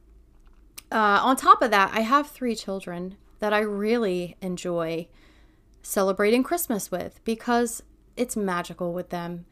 Uh, 0.94 1.20
on 1.24 1.36
top 1.36 1.64
of 1.64 1.72
that, 1.72 1.90
I 1.92 2.02
have 2.02 2.30
three 2.30 2.56
children 2.56 3.18
that 3.40 3.52
I 3.52 3.60
really 3.60 4.38
enjoy 4.42 5.08
celebrating 5.82 6.44
Christmas 6.44 6.92
with 6.92 7.20
because 7.24 7.82
it's 8.16 8.38
magical 8.38 8.94
with 8.94 9.10
them. 9.10 9.46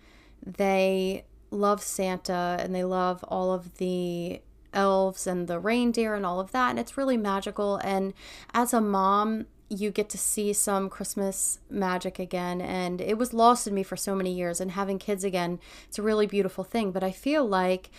They 0.45 1.25
love 1.49 1.81
Santa 1.81 2.57
and 2.59 2.75
they 2.75 2.83
love 2.83 3.25
all 3.27 3.51
of 3.51 3.77
the 3.77 4.41
elves 4.71 5.25
and 5.25 5.47
the 5.47 5.59
reindeer 5.59 6.13
and 6.13 6.27
all 6.27 6.39
of 6.39 6.51
that. 6.51 6.69
And 6.69 6.79
it's 6.79 6.95
really 6.95 7.17
magical. 7.17 7.77
And 7.77 8.13
as 8.53 8.71
a 8.71 8.79
mom, 8.79 9.47
you 9.67 9.89
get 9.89 10.09
to 10.09 10.19
see 10.19 10.53
some 10.53 10.89
Christmas 10.89 11.57
magic 11.71 12.19
again. 12.19 12.61
And 12.61 13.01
it 13.01 13.17
was 13.17 13.33
lost 13.33 13.65
in 13.65 13.73
me 13.73 13.81
for 13.81 13.97
so 13.97 14.13
many 14.13 14.31
years. 14.31 14.61
And 14.61 14.71
having 14.71 14.99
kids 14.99 15.23
again, 15.23 15.59
it's 15.87 15.97
a 15.97 16.03
really 16.03 16.27
beautiful 16.27 16.63
thing. 16.63 16.91
But 16.91 17.03
I 17.03 17.11
feel 17.11 17.45
like 17.45 17.89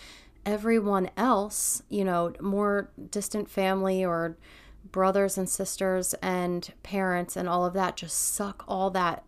everyone 0.45 1.09
else, 1.15 1.83
you 1.89 2.03
know, 2.03 2.33
more 2.41 2.91
distant 3.09 3.49
family 3.49 4.03
or 4.03 4.37
brothers 4.91 5.37
and 5.37 5.49
sisters 5.49 6.13
and 6.21 6.73
parents 6.83 7.35
and 7.35 7.47
all 7.47 7.65
of 7.65 7.73
that 7.73 7.95
just 7.95 8.17
suck 8.35 8.63
all 8.67 8.89
that 8.91 9.23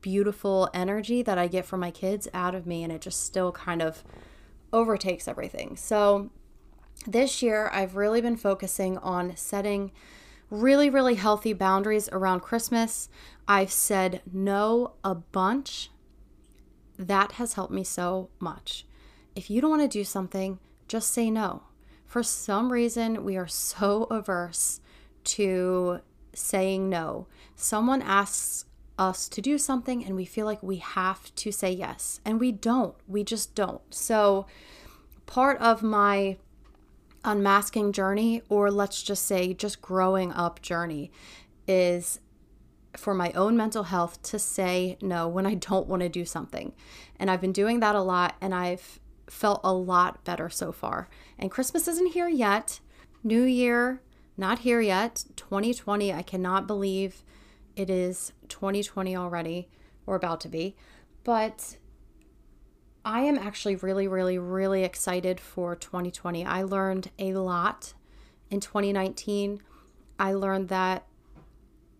beautiful 0.00 0.68
energy 0.74 1.22
that 1.22 1.38
I 1.38 1.48
get 1.48 1.64
from 1.64 1.80
my 1.80 1.90
kids 1.90 2.28
out 2.34 2.54
of 2.54 2.66
me 2.66 2.82
and 2.82 2.92
it 2.92 3.00
just 3.00 3.24
still 3.24 3.52
kind 3.52 3.80
of 3.80 4.04
overtakes 4.72 5.26
everything. 5.26 5.76
So 5.76 6.30
this 7.06 7.42
year 7.42 7.70
I've 7.72 7.96
really 7.96 8.20
been 8.20 8.36
focusing 8.36 8.98
on 8.98 9.36
setting 9.36 9.92
really 10.50 10.90
really 10.90 11.14
healthy 11.14 11.54
boundaries 11.54 12.08
around 12.12 12.40
Christmas. 12.40 13.08
I've 13.48 13.72
said 13.72 14.20
no 14.30 14.92
a 15.02 15.14
bunch. 15.14 15.90
That 16.98 17.32
has 17.32 17.54
helped 17.54 17.72
me 17.72 17.82
so 17.82 18.28
much. 18.38 18.86
If 19.34 19.50
you 19.50 19.60
don't 19.60 19.70
want 19.70 19.82
to 19.82 19.88
do 19.88 20.04
something, 20.04 20.58
just 20.88 21.12
say 21.12 21.30
no. 21.30 21.64
For 22.06 22.22
some 22.22 22.72
reason, 22.72 23.24
we 23.24 23.36
are 23.36 23.48
so 23.48 24.04
averse 24.04 24.80
to 25.24 26.00
saying 26.32 26.88
no. 26.88 27.26
Someone 27.56 28.02
asks 28.02 28.66
us 28.98 29.28
to 29.28 29.40
do 29.40 29.58
something 29.58 30.04
and 30.04 30.14
we 30.14 30.24
feel 30.24 30.46
like 30.46 30.62
we 30.62 30.76
have 30.76 31.34
to 31.34 31.50
say 31.50 31.72
yes. 31.72 32.20
And 32.24 32.38
we 32.38 32.52
don't. 32.52 32.94
We 33.08 33.24
just 33.24 33.54
don't. 33.54 33.82
So, 33.92 34.46
part 35.26 35.58
of 35.58 35.82
my 35.82 36.36
unmasking 37.24 37.92
journey, 37.92 38.42
or 38.48 38.70
let's 38.70 39.02
just 39.02 39.24
say 39.26 39.54
just 39.54 39.80
growing 39.80 40.32
up 40.32 40.60
journey, 40.62 41.10
is 41.66 42.20
for 42.96 43.14
my 43.14 43.32
own 43.32 43.56
mental 43.56 43.84
health 43.84 44.22
to 44.22 44.38
say 44.38 44.96
no 45.00 45.26
when 45.26 45.46
I 45.46 45.54
don't 45.54 45.88
want 45.88 46.02
to 46.02 46.08
do 46.08 46.24
something. 46.24 46.72
And 47.18 47.30
I've 47.30 47.40
been 47.40 47.52
doing 47.52 47.80
that 47.80 47.94
a 47.94 48.02
lot 48.02 48.36
and 48.40 48.54
I've 48.54 49.00
felt 49.28 49.60
a 49.64 49.72
lot 49.72 50.24
better 50.24 50.48
so 50.48 50.72
far. 50.72 51.08
And 51.38 51.50
Christmas 51.50 51.88
isn't 51.88 52.12
here 52.12 52.28
yet. 52.28 52.80
New 53.22 53.42
Year, 53.42 54.00
not 54.36 54.60
here 54.60 54.80
yet. 54.80 55.24
2020, 55.36 56.12
I 56.12 56.22
cannot 56.22 56.66
believe 56.66 57.22
it 57.76 57.90
is 57.90 58.32
2020 58.48 59.16
already, 59.16 59.68
or 60.06 60.14
about 60.14 60.40
to 60.42 60.48
be. 60.48 60.76
But 61.24 61.76
I 63.04 63.20
am 63.20 63.38
actually 63.38 63.76
really, 63.76 64.08
really, 64.08 64.38
really 64.38 64.84
excited 64.84 65.40
for 65.40 65.74
2020. 65.74 66.44
I 66.44 66.62
learned 66.62 67.10
a 67.18 67.34
lot 67.34 67.94
in 68.50 68.60
2019. 68.60 69.60
I 70.18 70.32
learned 70.32 70.68
that 70.68 71.06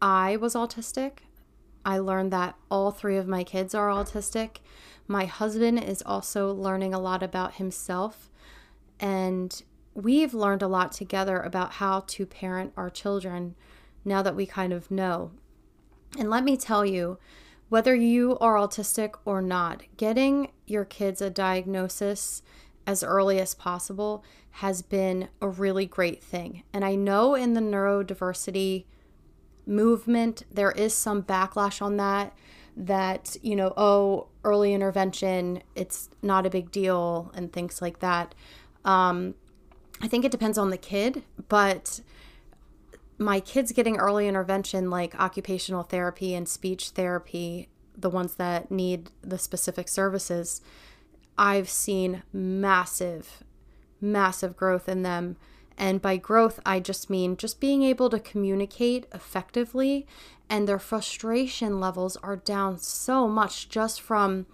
I 0.00 0.36
was 0.36 0.54
autistic. 0.54 1.18
I 1.84 1.98
learned 1.98 2.32
that 2.32 2.56
all 2.70 2.90
three 2.90 3.16
of 3.16 3.28
my 3.28 3.44
kids 3.44 3.74
are 3.74 3.88
autistic. 3.88 4.58
My 5.06 5.26
husband 5.26 5.82
is 5.82 6.02
also 6.04 6.52
learning 6.52 6.94
a 6.94 7.00
lot 7.00 7.22
about 7.22 7.54
himself. 7.54 8.30
And 8.98 9.62
we've 9.94 10.34
learned 10.34 10.62
a 10.62 10.68
lot 10.68 10.92
together 10.92 11.40
about 11.40 11.74
how 11.74 12.00
to 12.06 12.26
parent 12.26 12.72
our 12.76 12.90
children 12.90 13.54
now 14.04 14.22
that 14.22 14.36
we 14.36 14.46
kind 14.46 14.72
of 14.72 14.90
know. 14.90 15.32
And 16.18 16.30
let 16.30 16.44
me 16.44 16.56
tell 16.56 16.84
you, 16.84 17.18
whether 17.68 17.94
you 17.94 18.38
are 18.38 18.54
autistic 18.54 19.14
or 19.24 19.42
not, 19.42 19.82
getting 19.96 20.52
your 20.66 20.84
kids 20.84 21.20
a 21.20 21.30
diagnosis 21.30 22.42
as 22.86 23.02
early 23.02 23.40
as 23.40 23.54
possible 23.54 24.24
has 24.58 24.82
been 24.82 25.28
a 25.40 25.48
really 25.48 25.86
great 25.86 26.22
thing. 26.22 26.62
And 26.72 26.84
I 26.84 26.94
know 26.94 27.34
in 27.34 27.54
the 27.54 27.60
neurodiversity 27.60 28.84
movement, 29.66 30.44
there 30.52 30.70
is 30.72 30.94
some 30.94 31.22
backlash 31.22 31.82
on 31.82 31.96
that. 31.96 32.36
That, 32.76 33.36
you 33.42 33.54
know, 33.54 33.72
oh, 33.76 34.28
early 34.42 34.74
intervention, 34.74 35.62
it's 35.74 36.10
not 36.22 36.44
a 36.46 36.50
big 36.50 36.70
deal, 36.70 37.30
and 37.34 37.52
things 37.52 37.80
like 37.80 38.00
that. 38.00 38.34
Um, 38.84 39.34
I 40.00 40.08
think 40.08 40.24
it 40.24 40.32
depends 40.32 40.58
on 40.58 40.70
the 40.70 40.76
kid, 40.76 41.22
but 41.48 42.00
my 43.16 43.40
kids 43.40 43.72
getting 43.72 43.96
early 43.96 44.26
intervention 44.26 44.90
like 44.90 45.18
occupational 45.20 45.82
therapy 45.84 46.34
and 46.34 46.48
speech 46.48 46.90
therapy, 46.90 47.68
the 47.96 48.10
ones 48.10 48.34
that 48.34 48.70
need 48.70 49.10
the 49.22 49.38
specific 49.38 49.88
services, 49.88 50.60
I've 51.38 51.68
seen 51.68 52.22
massive, 52.32 53.44
massive 54.00 54.56
growth 54.56 54.88
in 54.88 55.02
them. 55.02 55.36
And 55.76 56.00
by 56.00 56.16
growth, 56.16 56.60
I 56.64 56.80
just 56.80 57.10
mean 57.10 57.36
just 57.36 57.60
being 57.60 57.82
able 57.82 58.10
to 58.10 58.20
communicate 58.20 59.06
effectively. 59.12 60.06
And 60.48 60.68
their 60.68 60.78
frustration 60.78 61.80
levels 61.80 62.16
are 62.18 62.36
down 62.36 62.78
so 62.78 63.26
much 63.26 63.68
just 63.68 64.00
from 64.00 64.46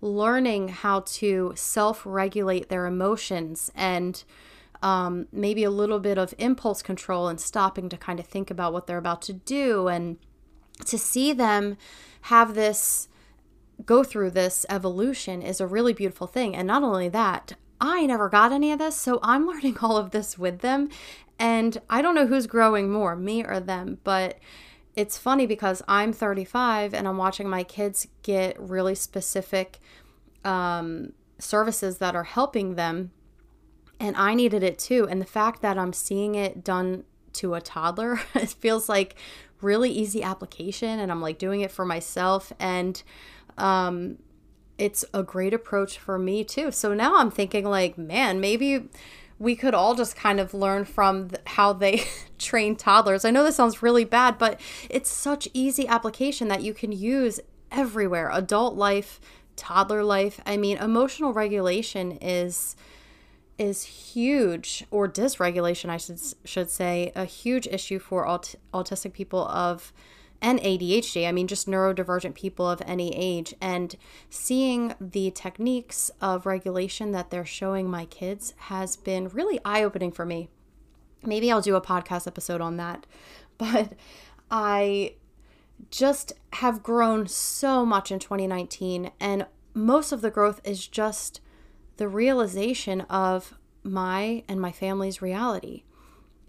learning 0.00 0.68
how 0.68 1.00
to 1.00 1.52
self 1.56 2.02
regulate 2.04 2.68
their 2.68 2.86
emotions 2.86 3.70
and 3.74 4.22
um, 4.82 5.26
maybe 5.32 5.64
a 5.64 5.70
little 5.70 5.98
bit 5.98 6.18
of 6.18 6.34
impulse 6.38 6.82
control 6.82 7.26
and 7.26 7.40
stopping 7.40 7.88
to 7.88 7.96
kind 7.96 8.20
of 8.20 8.26
think 8.26 8.50
about 8.50 8.72
what 8.72 8.86
they're 8.86 8.98
about 8.98 9.22
to 9.22 9.32
do 9.32 9.88
and 9.88 10.18
to 10.84 10.98
see 10.98 11.32
them 11.32 11.78
have 12.22 12.54
this 12.54 13.08
go 13.86 14.04
through 14.04 14.30
this 14.30 14.66
evolution 14.68 15.40
is 15.40 15.60
a 15.60 15.66
really 15.66 15.94
beautiful 15.94 16.26
thing 16.26 16.54
and 16.54 16.66
not 16.66 16.82
only 16.82 17.08
that 17.08 17.54
i 17.84 18.06
never 18.06 18.28
got 18.28 18.52
any 18.52 18.72
of 18.72 18.78
this 18.78 18.96
so 18.96 19.18
i'm 19.22 19.46
learning 19.48 19.76
all 19.80 19.96
of 19.96 20.10
this 20.10 20.38
with 20.38 20.60
them 20.60 20.88
and 21.38 21.80
i 21.88 22.00
don't 22.02 22.14
know 22.14 22.26
who's 22.26 22.46
growing 22.46 22.90
more 22.90 23.14
me 23.14 23.44
or 23.44 23.60
them 23.60 23.98
but 24.04 24.38
it's 24.94 25.18
funny 25.18 25.46
because 25.46 25.82
i'm 25.88 26.12
35 26.12 26.94
and 26.94 27.06
i'm 27.06 27.16
watching 27.16 27.48
my 27.48 27.62
kids 27.62 28.06
get 28.22 28.58
really 28.60 28.94
specific 28.94 29.80
um, 30.44 31.12
services 31.38 31.98
that 31.98 32.14
are 32.14 32.24
helping 32.24 32.74
them 32.74 33.10
and 34.00 34.16
I 34.16 34.34
needed 34.34 34.62
it 34.62 34.78
too. 34.78 35.06
And 35.08 35.20
the 35.20 35.26
fact 35.26 35.62
that 35.62 35.78
I'm 35.78 35.92
seeing 35.92 36.34
it 36.34 36.64
done 36.64 37.04
to 37.34 37.54
a 37.54 37.60
toddler, 37.60 38.20
it 38.34 38.50
feels 38.50 38.88
like 38.88 39.16
really 39.60 39.90
easy 39.90 40.22
application 40.22 40.98
and 40.98 41.10
I'm 41.10 41.22
like 41.22 41.38
doing 41.38 41.62
it 41.62 41.70
for 41.70 41.84
myself 41.84 42.52
and 42.58 43.02
um 43.56 44.18
it's 44.78 45.04
a 45.14 45.22
great 45.22 45.54
approach 45.54 45.98
for 45.98 46.18
me 46.18 46.44
too. 46.44 46.70
So 46.70 46.94
now 46.94 47.16
I'm 47.18 47.30
thinking 47.30 47.64
like, 47.64 47.96
man, 47.96 48.40
maybe 48.40 48.88
we 49.38 49.56
could 49.56 49.74
all 49.74 49.94
just 49.94 50.16
kind 50.16 50.40
of 50.40 50.54
learn 50.54 50.84
from 50.84 51.30
how 51.46 51.72
they 51.72 52.04
train 52.38 52.76
toddlers. 52.76 53.24
I 53.24 53.30
know 53.30 53.44
this 53.44 53.56
sounds 53.56 53.82
really 53.82 54.04
bad, 54.04 54.38
but 54.38 54.60
it's 54.88 55.10
such 55.10 55.48
easy 55.52 55.86
application 55.86 56.48
that 56.48 56.62
you 56.62 56.74
can 56.74 56.92
use 56.92 57.40
everywhere 57.70 58.30
adult 58.32 58.74
life, 58.74 59.20
toddler 59.56 60.04
life. 60.04 60.40
I 60.46 60.56
mean, 60.56 60.78
emotional 60.78 61.32
regulation 61.32 62.12
is 62.20 62.76
is 63.56 63.84
huge 63.84 64.84
or 64.90 65.08
dysregulation 65.08 65.88
I 65.88 65.96
should 65.96 66.18
should 66.44 66.68
say 66.70 67.12
a 67.14 67.24
huge 67.24 67.68
issue 67.68 68.00
for 68.00 68.26
aut- 68.26 68.56
autistic 68.72 69.12
people 69.12 69.46
of 69.46 69.92
and 70.44 70.60
ADHD. 70.60 71.26
I 71.26 71.32
mean, 71.32 71.46
just 71.46 71.66
neurodivergent 71.66 72.34
people 72.34 72.68
of 72.68 72.82
any 72.84 73.16
age. 73.16 73.54
And 73.62 73.96
seeing 74.28 74.94
the 75.00 75.30
techniques 75.30 76.10
of 76.20 76.44
regulation 76.44 77.12
that 77.12 77.30
they're 77.30 77.46
showing 77.46 77.88
my 77.88 78.04
kids 78.04 78.52
has 78.68 78.94
been 78.94 79.28
really 79.28 79.58
eye 79.64 79.82
opening 79.82 80.12
for 80.12 80.26
me. 80.26 80.50
Maybe 81.24 81.50
I'll 81.50 81.62
do 81.62 81.76
a 81.76 81.80
podcast 81.80 82.26
episode 82.26 82.60
on 82.60 82.76
that. 82.76 83.06
But 83.56 83.92
I 84.50 85.14
just 85.88 86.32
have 86.54 86.82
grown 86.82 87.28
so 87.28 87.86
much 87.86 88.10
in 88.10 88.18
2019. 88.18 89.12
And 89.20 89.46
most 89.74 90.10
of 90.10 90.22
the 90.22 90.30
growth 90.30 90.60
is 90.64 90.88
just 90.88 91.40
the 91.98 92.08
realization 92.08 93.02
of 93.02 93.56
my 93.84 94.42
and 94.48 94.60
my 94.60 94.72
family's 94.72 95.22
reality. 95.22 95.84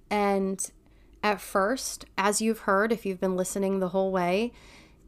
And 0.10 0.72
at 1.26 1.42
first, 1.42 2.06
as 2.20 2.40
you've 2.40 2.60
heard, 2.60 2.92
if 2.92 3.04
you've 3.04 3.20
been 3.20 3.36
listening 3.36 3.80
the 3.80 3.90
whole 3.90 4.12
way, 4.12 4.54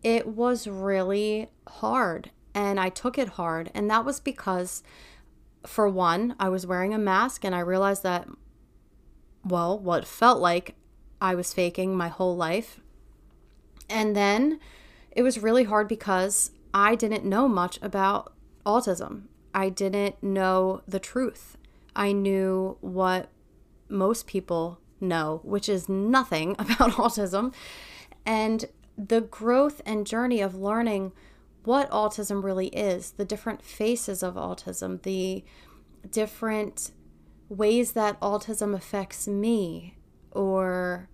it 0.01 0.25
was 0.25 0.65
really 0.65 1.47
hard. 1.67 2.31
And 2.55 2.79
I 2.79 2.89
took 2.89 3.19
it 3.19 3.29
hard. 3.29 3.69
And 3.75 3.87
that 3.91 4.03
was 4.03 4.19
because, 4.19 4.81
for 5.63 5.87
one, 5.87 6.35
I 6.39 6.49
was 6.49 6.65
wearing 6.65 6.91
a 6.91 6.97
mask 6.97 7.45
and 7.45 7.53
I 7.53 7.59
realized 7.59 8.01
that, 8.01 8.27
well, 9.45 9.77
what 9.77 10.07
felt 10.07 10.41
like 10.41 10.73
I 11.21 11.35
was 11.35 11.53
faking 11.53 11.95
my 11.95 12.07
whole 12.07 12.35
life. 12.35 12.79
And 13.87 14.15
then 14.15 14.59
it 15.11 15.21
was 15.21 15.37
really 15.37 15.65
hard 15.65 15.87
because 15.87 16.49
I 16.73 16.95
didn't 16.95 17.25
know 17.25 17.47
much 17.47 17.77
about 17.83 18.33
autism. 18.65 19.25
I 19.53 19.69
didn't 19.69 20.23
know 20.23 20.81
the 20.87 20.99
truth. 20.99 21.57
I 21.95 22.11
knew 22.11 22.77
what 22.81 23.29
most 23.87 24.25
people 24.25 24.79
know, 24.99 25.41
which 25.43 25.69
is 25.69 25.87
nothing 25.89 26.51
about 26.59 26.91
autism. 26.93 27.53
And 28.25 28.65
the 28.97 29.21
growth 29.21 29.81
and 29.85 30.07
journey 30.07 30.41
of 30.41 30.55
learning 30.55 31.13
what 31.63 31.89
autism 31.91 32.43
really 32.43 32.67
is, 32.67 33.11
the 33.11 33.25
different 33.25 33.61
faces 33.61 34.23
of 34.23 34.35
autism, 34.35 35.01
the 35.03 35.43
different 36.09 36.91
ways 37.49 37.91
that 37.91 38.19
autism 38.21 38.73
affects 38.73 39.27
me 39.27 39.95
or 40.31 41.09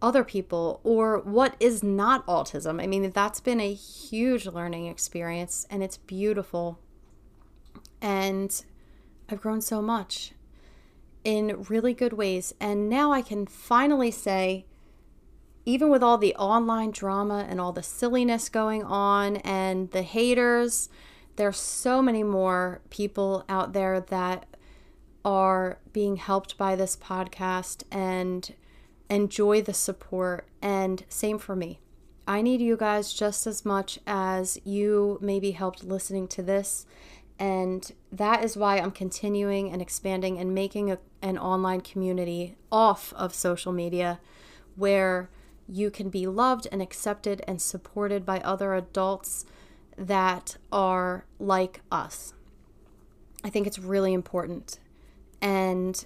other 0.00 0.22
people, 0.22 0.80
or 0.84 1.18
what 1.18 1.56
is 1.58 1.82
not 1.82 2.24
autism. 2.26 2.80
I 2.80 2.86
mean, 2.86 3.10
that's 3.10 3.40
been 3.40 3.60
a 3.60 3.74
huge 3.74 4.46
learning 4.46 4.86
experience 4.86 5.66
and 5.70 5.82
it's 5.82 5.96
beautiful. 5.96 6.78
And 8.00 8.64
I've 9.28 9.40
grown 9.40 9.60
so 9.60 9.82
much 9.82 10.32
in 11.24 11.64
really 11.68 11.94
good 11.94 12.12
ways. 12.12 12.54
And 12.60 12.88
now 12.88 13.12
I 13.12 13.22
can 13.22 13.46
finally 13.46 14.10
say, 14.10 14.66
even 15.64 15.90
with 15.90 16.02
all 16.02 16.18
the 16.18 16.34
online 16.36 16.90
drama 16.90 17.46
and 17.48 17.60
all 17.60 17.72
the 17.72 17.82
silliness 17.82 18.48
going 18.48 18.82
on 18.84 19.36
and 19.38 19.90
the 19.90 20.02
haters, 20.02 20.88
there's 21.36 21.58
so 21.58 22.00
many 22.00 22.22
more 22.22 22.80
people 22.90 23.44
out 23.48 23.72
there 23.72 24.00
that 24.00 24.46
are 25.24 25.78
being 25.92 26.16
helped 26.16 26.56
by 26.56 26.74
this 26.74 26.96
podcast 26.96 27.82
and 27.90 28.54
enjoy 29.10 29.60
the 29.60 29.74
support. 29.74 30.48
And 30.62 31.04
same 31.08 31.38
for 31.38 31.54
me. 31.54 31.80
I 32.26 32.42
need 32.42 32.60
you 32.60 32.76
guys 32.76 33.12
just 33.12 33.46
as 33.46 33.64
much 33.64 33.98
as 34.06 34.58
you 34.64 35.18
maybe 35.20 35.52
helped 35.52 35.84
listening 35.84 36.28
to 36.28 36.42
this 36.42 36.84
and 37.38 37.92
that 38.10 38.44
is 38.44 38.56
why 38.56 38.78
I'm 38.78 38.90
continuing 38.90 39.70
and 39.70 39.80
expanding 39.80 40.38
and 40.38 40.54
making 40.54 40.90
a, 40.90 40.98
an 41.22 41.38
online 41.38 41.80
community 41.80 42.56
off 42.72 43.12
of 43.14 43.34
social 43.34 43.72
media 43.72 44.18
where 44.76 45.30
you 45.68 45.90
can 45.90 46.08
be 46.08 46.26
loved 46.26 46.66
and 46.72 46.82
accepted 46.82 47.42
and 47.46 47.60
supported 47.60 48.24
by 48.24 48.40
other 48.40 48.74
adults 48.74 49.44
that 49.96 50.56
are 50.72 51.26
like 51.38 51.80
us. 51.92 52.32
I 53.44 53.50
think 53.50 53.66
it's 53.66 53.78
really 53.78 54.12
important. 54.12 54.78
And 55.40 56.04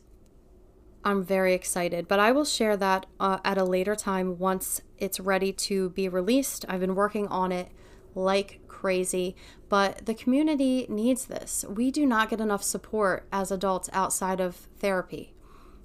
I'm 1.04 1.24
very 1.24 1.54
excited, 1.54 2.08
but 2.08 2.18
I 2.18 2.32
will 2.32 2.44
share 2.44 2.76
that 2.76 3.06
uh, 3.18 3.38
at 3.44 3.58
a 3.58 3.64
later 3.64 3.94
time 3.94 4.38
once 4.38 4.82
it's 4.98 5.18
ready 5.18 5.52
to 5.52 5.90
be 5.90 6.08
released. 6.08 6.64
I've 6.68 6.80
been 6.80 6.94
working 6.94 7.26
on 7.28 7.52
it 7.52 7.68
like 8.14 8.60
crazy, 8.68 9.36
but 9.68 10.06
the 10.06 10.14
community 10.14 10.86
needs 10.88 11.26
this. 11.26 11.64
We 11.68 11.90
do 11.90 12.04
not 12.04 12.30
get 12.30 12.40
enough 12.40 12.62
support 12.62 13.26
as 13.32 13.50
adults 13.50 13.88
outside 13.92 14.40
of 14.40 14.68
therapy. 14.78 15.34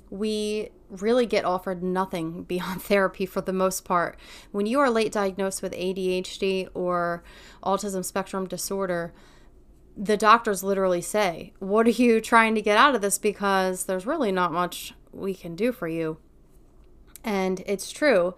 We 0.10 0.70
really 0.90 1.26
get 1.26 1.46
offered 1.46 1.84
nothing 1.84 2.44
beyond 2.48 2.82
therapy 2.82 3.26
for 3.26 3.42
the 3.42 3.54
most 3.54 3.86
part. 3.86 4.18
When 4.52 4.66
you 4.66 4.80
are 4.80 4.90
late 4.90 5.12
diagnosed 5.12 5.62
with 5.62 5.74
ADHD 5.74 6.70
or 6.74 7.24
autism 7.64 8.04
spectrum 8.04 8.48
disorder, 8.48 9.14
the 9.96 10.18
doctors 10.18 10.64
literally 10.64 11.02
say, 11.02 11.54
What 11.60 11.88
are 11.88 11.92
you 11.92 12.22
trying 12.22 12.56
to 12.56 12.62
get 12.62 12.78
out 12.78 12.96
of 12.96 13.02
this? 13.02 13.18
Because 13.18 13.86
there's 13.86 14.06
really 14.06 14.32
not 14.32 14.52
much 14.52 14.94
we 15.12 15.34
can 15.34 15.56
do 15.56 15.72
for 15.72 15.88
you. 15.88 16.18
And 17.24 17.64
it's 17.66 17.92
true. 17.92 18.36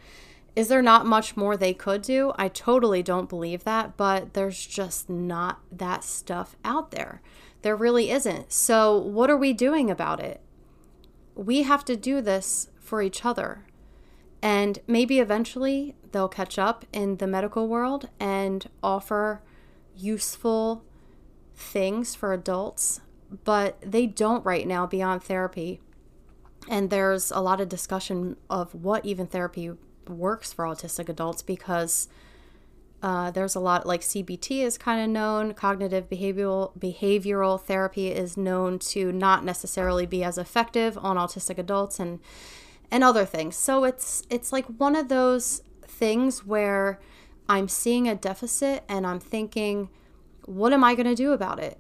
Is 0.56 0.68
there 0.68 0.82
not 0.82 1.06
much 1.06 1.38
more 1.38 1.56
they 1.56 1.74
could 1.74 2.02
do? 2.02 2.34
I 2.36 2.48
totally 2.48 3.04
don't 3.04 3.30
believe 3.30 3.64
that, 3.64 3.96
but 3.98 4.34
there's 4.34 4.66
just 4.66 5.10
not 5.10 5.60
that 5.72 6.04
stuff 6.04 6.56
out 6.66 6.92
there. 6.92 7.22
There 7.62 7.76
really 7.76 8.10
isn't. 8.12 8.52
So, 8.52 8.98
what 8.98 9.30
are 9.30 9.38
we 9.38 9.54
doing 9.54 9.90
about 9.90 10.20
it? 10.20 10.42
We 11.36 11.64
have 11.64 11.86
to 11.86 11.96
do 11.96 12.22
this 12.22 12.70
for 12.80 13.02
each 13.02 13.26
other. 13.26 13.66
And 14.42 14.80
maybe 14.88 15.20
eventually 15.20 15.96
they'll 16.12 16.30
catch 16.30 16.58
up 16.58 16.86
in 16.94 17.18
the 17.18 17.28
medical 17.28 17.68
world 17.68 18.10
and 18.20 18.70
offer 18.82 19.42
useful 19.96 20.84
things 21.54 22.16
for 22.16 22.34
adults, 22.34 23.02
but 23.44 23.78
they 23.82 24.08
don't 24.08 24.46
right 24.46 24.66
now 24.66 24.86
beyond 24.86 25.24
therapy. 25.24 25.82
And 26.70 26.90
there's 26.90 27.32
a 27.32 27.42
lot 27.42 27.60
of 27.60 27.70
discussion 27.70 28.38
of 28.50 28.74
what 28.74 29.06
even 29.06 29.28
therapy 29.28 29.72
works 30.10 30.52
for 30.54 30.66
autistic 30.66 31.10
adults 31.10 31.42
because 31.42 32.08
uh, 33.02 33.32
there's 33.32 33.56
a 33.56 33.60
lot 33.60 33.86
like 33.86 34.02
CBT 34.02 34.62
is 34.62 34.78
kind 34.78 35.02
of 35.02 35.10
known. 35.10 35.54
Cognitive 35.54 36.10
behavioral 36.10 36.78
behavioral 36.78 37.62
therapy 37.62 38.10
is 38.10 38.36
known 38.36 38.78
to 38.80 39.12
not 39.12 39.46
necessarily 39.46 40.06
be 40.06 40.24
as 40.24 40.38
effective 40.38 40.98
on 40.98 41.16
autistic 41.16 41.58
adults 41.58 42.00
and 42.00 42.20
and 42.92 43.04
other 43.04 43.26
things. 43.26 43.56
So 43.56 43.86
it's 43.86 44.24
it's 44.30 44.52
like 44.52 44.66
one 44.66 44.96
of 44.96 45.08
those 45.08 45.62
things 45.84 46.46
where 46.46 47.00
I'm 47.48 47.68
seeing 47.68 48.08
a 48.08 48.16
deficit 48.16 48.84
and 48.90 49.08
I'm 49.08 49.20
thinking, 49.20 49.90
what 50.46 50.74
am 50.74 50.84
I 50.84 50.94
going 50.94 51.08
to 51.08 51.16
do 51.16 51.32
about 51.32 51.60
it? 51.60 51.78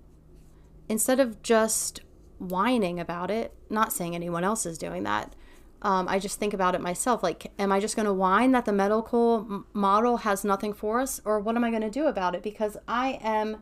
Instead 0.87 1.19
of 1.19 1.43
just 1.43 2.01
whining 2.39 2.99
about 2.99 3.29
it, 3.29 3.53
not 3.69 3.93
saying 3.93 4.15
anyone 4.15 4.43
else 4.43 4.65
is 4.65 4.77
doing 4.77 5.03
that, 5.03 5.35
um, 5.81 6.07
I 6.09 6.19
just 6.19 6.39
think 6.39 6.53
about 6.53 6.75
it 6.75 6.81
myself. 6.81 7.23
Like, 7.23 7.51
am 7.57 7.71
I 7.71 7.79
just 7.79 7.95
going 7.95 8.05
to 8.05 8.13
whine 8.13 8.51
that 8.51 8.65
the 8.65 8.73
medical 8.73 9.63
model 9.73 10.17
has 10.17 10.43
nothing 10.43 10.73
for 10.73 10.99
us, 10.99 11.21
or 11.23 11.39
what 11.39 11.55
am 11.55 11.63
I 11.63 11.69
going 11.69 11.81
to 11.81 11.89
do 11.89 12.07
about 12.07 12.35
it? 12.35 12.43
Because 12.43 12.77
I 12.87 13.19
am 13.21 13.57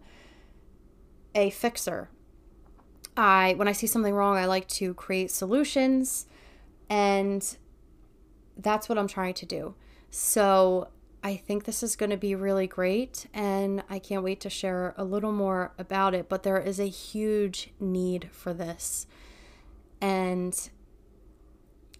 a 1.36 1.52
fixer. 1.52 2.10
I 3.16 3.54
when 3.58 3.68
I 3.68 3.72
see 3.72 3.88
something 3.88 4.14
wrong, 4.14 4.36
I 4.38 4.46
like 4.46 4.68
to 4.70 4.94
create 4.96 5.30
solutions, 5.30 6.26
and 6.90 7.58
that's 8.58 8.90
what 8.90 8.98
I'm 8.98 9.08
trying 9.08 9.36
to 9.36 9.46
do. 9.46 9.76
So 10.10 10.90
I 11.24 11.36
think 11.36 11.66
this 11.66 11.84
is 11.84 11.96
going 11.96 12.10
to 12.10 12.18
be 12.18 12.34
really 12.34 12.66
great, 12.66 13.28
and 13.34 13.84
I 13.90 14.00
can't 14.00 14.24
wait 14.24 14.40
to 14.42 14.50
share 14.50 14.96
a 14.98 15.04
little 15.04 15.32
more 15.32 15.74
about 15.78 16.16
it. 16.16 16.30
But 16.30 16.42
there 16.42 16.60
is 16.60 16.80
a 16.80 16.88
huge 16.88 17.72
need 17.80 18.30
for 18.32 18.54
this, 18.54 19.06
and 20.02 20.70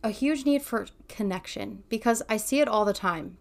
a 0.08 0.12
huge 0.12 0.46
need 0.46 0.62
for 0.62 0.88
connection 1.10 1.84
because 1.90 2.24
I 2.30 2.38
see 2.38 2.62
it 2.62 2.68
all 2.68 2.86
the 2.86 2.94
time. 2.94 3.38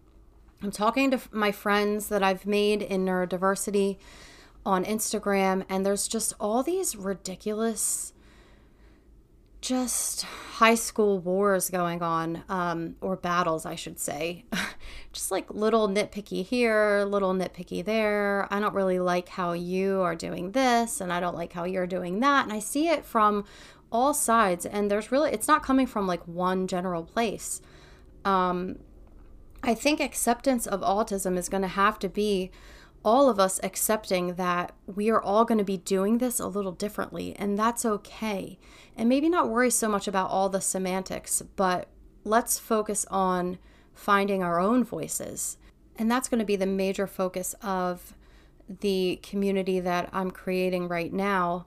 I'm 0.61 0.71
talking 0.71 1.11
to 1.11 1.21
my 1.31 1.51
friends 1.51 2.09
that 2.09 2.21
I've 2.21 2.45
made 2.45 2.81
in 2.81 3.05
neurodiversity 3.05 3.97
on 4.65 4.83
Instagram, 4.83 5.65
and 5.69 5.85
there's 5.85 6.07
just 6.07 6.33
all 6.41 6.63
these 6.63 6.95
ridiculous, 6.95 8.11
just 9.61 10.23
high 10.23 10.75
school 10.75 11.19
wars 11.19 11.69
going 11.69 12.01
on, 12.01 12.43
um, 12.49 12.95
or 12.99 13.15
battles, 13.15 13.65
I 13.65 13.75
should 13.75 13.97
say. 13.97 14.43
just 15.13 15.31
like 15.31 15.49
little 15.53 15.87
nitpicky 15.87 16.43
here, 16.43 17.05
little 17.07 17.33
nitpicky 17.33 17.85
there. 17.85 18.45
I 18.51 18.59
don't 18.59 18.73
really 18.73 18.99
like 18.99 19.29
how 19.29 19.53
you 19.53 20.01
are 20.01 20.15
doing 20.15 20.51
this, 20.51 20.99
and 20.99 21.13
I 21.13 21.21
don't 21.21 21.35
like 21.35 21.53
how 21.53 21.63
you're 21.63 21.87
doing 21.87 22.19
that. 22.19 22.43
And 22.43 22.51
I 22.51 22.59
see 22.59 22.89
it 22.89 23.05
from 23.05 23.45
all 23.91 24.13
sides 24.13 24.65
and 24.65 24.91
there's 24.91 25.11
really 25.11 25.31
it's 25.31 25.47
not 25.47 25.63
coming 25.63 25.87
from 25.87 26.07
like 26.07 26.27
one 26.27 26.67
general 26.67 27.03
place. 27.03 27.61
Um 28.25 28.79
i 29.63 29.73
think 29.73 29.99
acceptance 29.99 30.67
of 30.67 30.81
autism 30.81 31.35
is 31.35 31.49
going 31.49 31.63
to 31.63 31.67
have 31.67 31.97
to 31.97 32.07
be 32.07 32.51
all 33.03 33.29
of 33.29 33.39
us 33.39 33.59
accepting 33.63 34.35
that 34.35 34.71
we 34.85 35.09
are 35.09 35.21
all 35.21 35.45
going 35.45 35.57
to 35.57 35.63
be 35.63 35.77
doing 35.77 36.17
this 36.17 36.39
a 36.39 36.47
little 36.47 36.71
differently 36.71 37.35
and 37.37 37.57
that's 37.57 37.85
okay. 37.85 38.59
And 38.95 39.07
maybe 39.07 39.29
not 39.29 39.49
worry 39.49 39.69
so 39.69 39.87
much 39.87 40.07
about 40.07 40.29
all 40.29 40.49
the 40.49 40.61
semantics 40.61 41.41
but 41.55 41.87
let's 42.23 42.59
focus 42.59 43.05
on 43.09 43.57
finding 43.93 44.43
our 44.43 44.59
own 44.59 44.83
voices. 44.83 45.57
And 45.97 46.09
that's 46.11 46.29
going 46.29 46.39
to 46.39 46.45
be 46.45 46.55
the 46.55 46.67
major 46.67 47.07
focus 47.07 47.55
of 47.61 48.13
the 48.67 49.19
community 49.23 49.79
that 49.79 50.09
I'm 50.13 50.31
creating 50.31 50.87
right 50.87 51.11
now 51.11 51.65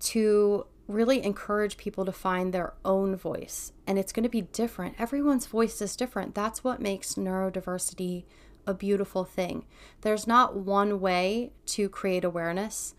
to 0.00 0.66
really 0.92 1.22
encourage 1.22 1.76
people 1.76 2.04
to 2.04 2.12
find 2.12 2.52
their 2.52 2.74
own 2.84 3.16
voice. 3.16 3.72
And 3.86 3.98
it's 3.98 4.12
going 4.12 4.24
to 4.24 4.28
be 4.28 4.42
different. 4.42 4.96
Everyone's 4.98 5.46
voice 5.46 5.80
is 5.82 5.96
different. 5.96 6.34
That's 6.34 6.62
what 6.62 6.80
makes 6.80 7.14
neurodiversity 7.14 8.24
a 8.66 8.74
beautiful 8.74 9.24
thing. 9.24 9.64
There's 10.02 10.26
not 10.26 10.56
one 10.56 11.00
way 11.00 11.52
to 11.66 11.88
create 11.88 12.24
awareness, 12.24 12.94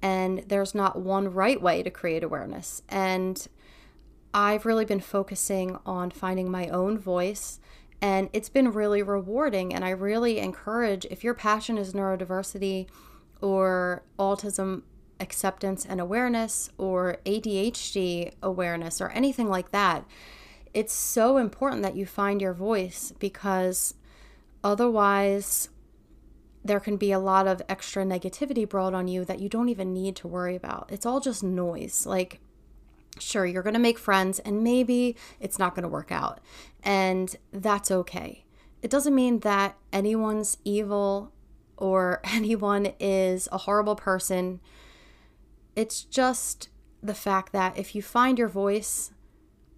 and 0.00 0.44
there's 0.48 0.74
not 0.74 1.00
one 1.00 1.32
right 1.32 1.60
way 1.60 1.82
to 1.82 1.90
create 1.90 2.24
awareness. 2.24 2.82
And 2.88 3.46
I've 4.32 4.64
really 4.64 4.86
been 4.86 5.00
focusing 5.00 5.78
on 5.84 6.10
finding 6.10 6.50
my 6.50 6.68
own 6.68 6.98
voice 6.98 7.60
and 8.02 8.28
it's 8.32 8.48
been 8.48 8.72
really 8.72 9.02
rewarding. 9.02 9.72
And 9.72 9.84
I 9.84 9.90
really 9.90 10.40
encourage 10.40 11.06
if 11.06 11.22
your 11.22 11.34
passion 11.34 11.78
is 11.78 11.92
neurodiversity 11.92 12.88
or 13.40 14.02
autism 14.18 14.82
acceptance 15.22 15.86
and 15.86 16.00
awareness 16.00 16.68
or 16.76 17.18
ADHD 17.24 18.32
awareness 18.42 19.00
or 19.00 19.08
anything 19.10 19.48
like 19.48 19.70
that, 19.70 20.04
it's 20.74 20.92
so 20.92 21.36
important 21.36 21.82
that 21.82 21.96
you 21.96 22.04
find 22.04 22.40
your 22.40 22.52
voice 22.52 23.12
because 23.18 23.94
otherwise 24.64 25.68
there 26.64 26.80
can 26.80 26.96
be 26.96 27.12
a 27.12 27.18
lot 27.18 27.46
of 27.46 27.62
extra 27.68 28.04
negativity 28.04 28.68
brought 28.68 28.94
on 28.94 29.08
you 29.08 29.24
that 29.24 29.40
you 29.40 29.48
don't 29.48 29.68
even 29.68 29.92
need 29.92 30.16
to 30.16 30.28
worry 30.28 30.54
about. 30.54 30.88
It's 30.92 31.06
all 31.06 31.20
just 31.20 31.42
noise. 31.42 32.06
Like 32.06 32.40
Sure, 33.18 33.44
you're 33.44 33.62
going 33.62 33.74
to 33.74 33.80
make 33.80 33.98
friends 33.98 34.38
and 34.38 34.64
maybe 34.64 35.16
it's 35.38 35.58
not 35.58 35.74
going 35.74 35.82
to 35.82 35.88
work 35.88 36.10
out. 36.10 36.40
And 36.82 37.34
that's 37.52 37.90
okay. 37.90 38.44
It 38.80 38.90
doesn't 38.90 39.14
mean 39.14 39.40
that 39.40 39.76
anyone's 39.92 40.56
evil 40.64 41.32
or 41.76 42.20
anyone 42.24 42.92
is 42.98 43.48
a 43.52 43.58
horrible 43.58 43.96
person. 43.96 44.60
It's 45.74 46.02
just 46.02 46.68
the 47.02 47.14
fact 47.14 47.52
that 47.52 47.76
if 47.78 47.94
you 47.94 48.02
find 48.02 48.38
your 48.38 48.48
voice 48.48 49.12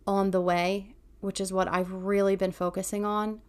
on 0.07 0.31
the 0.31 0.41
way, 0.41 0.95
which 1.21 1.41
is 1.41 1.53
what 1.53 1.69
I've 1.69 1.93
really 1.93 2.37
been 2.37 2.53
focusing 2.53 3.05
on, 3.05 3.41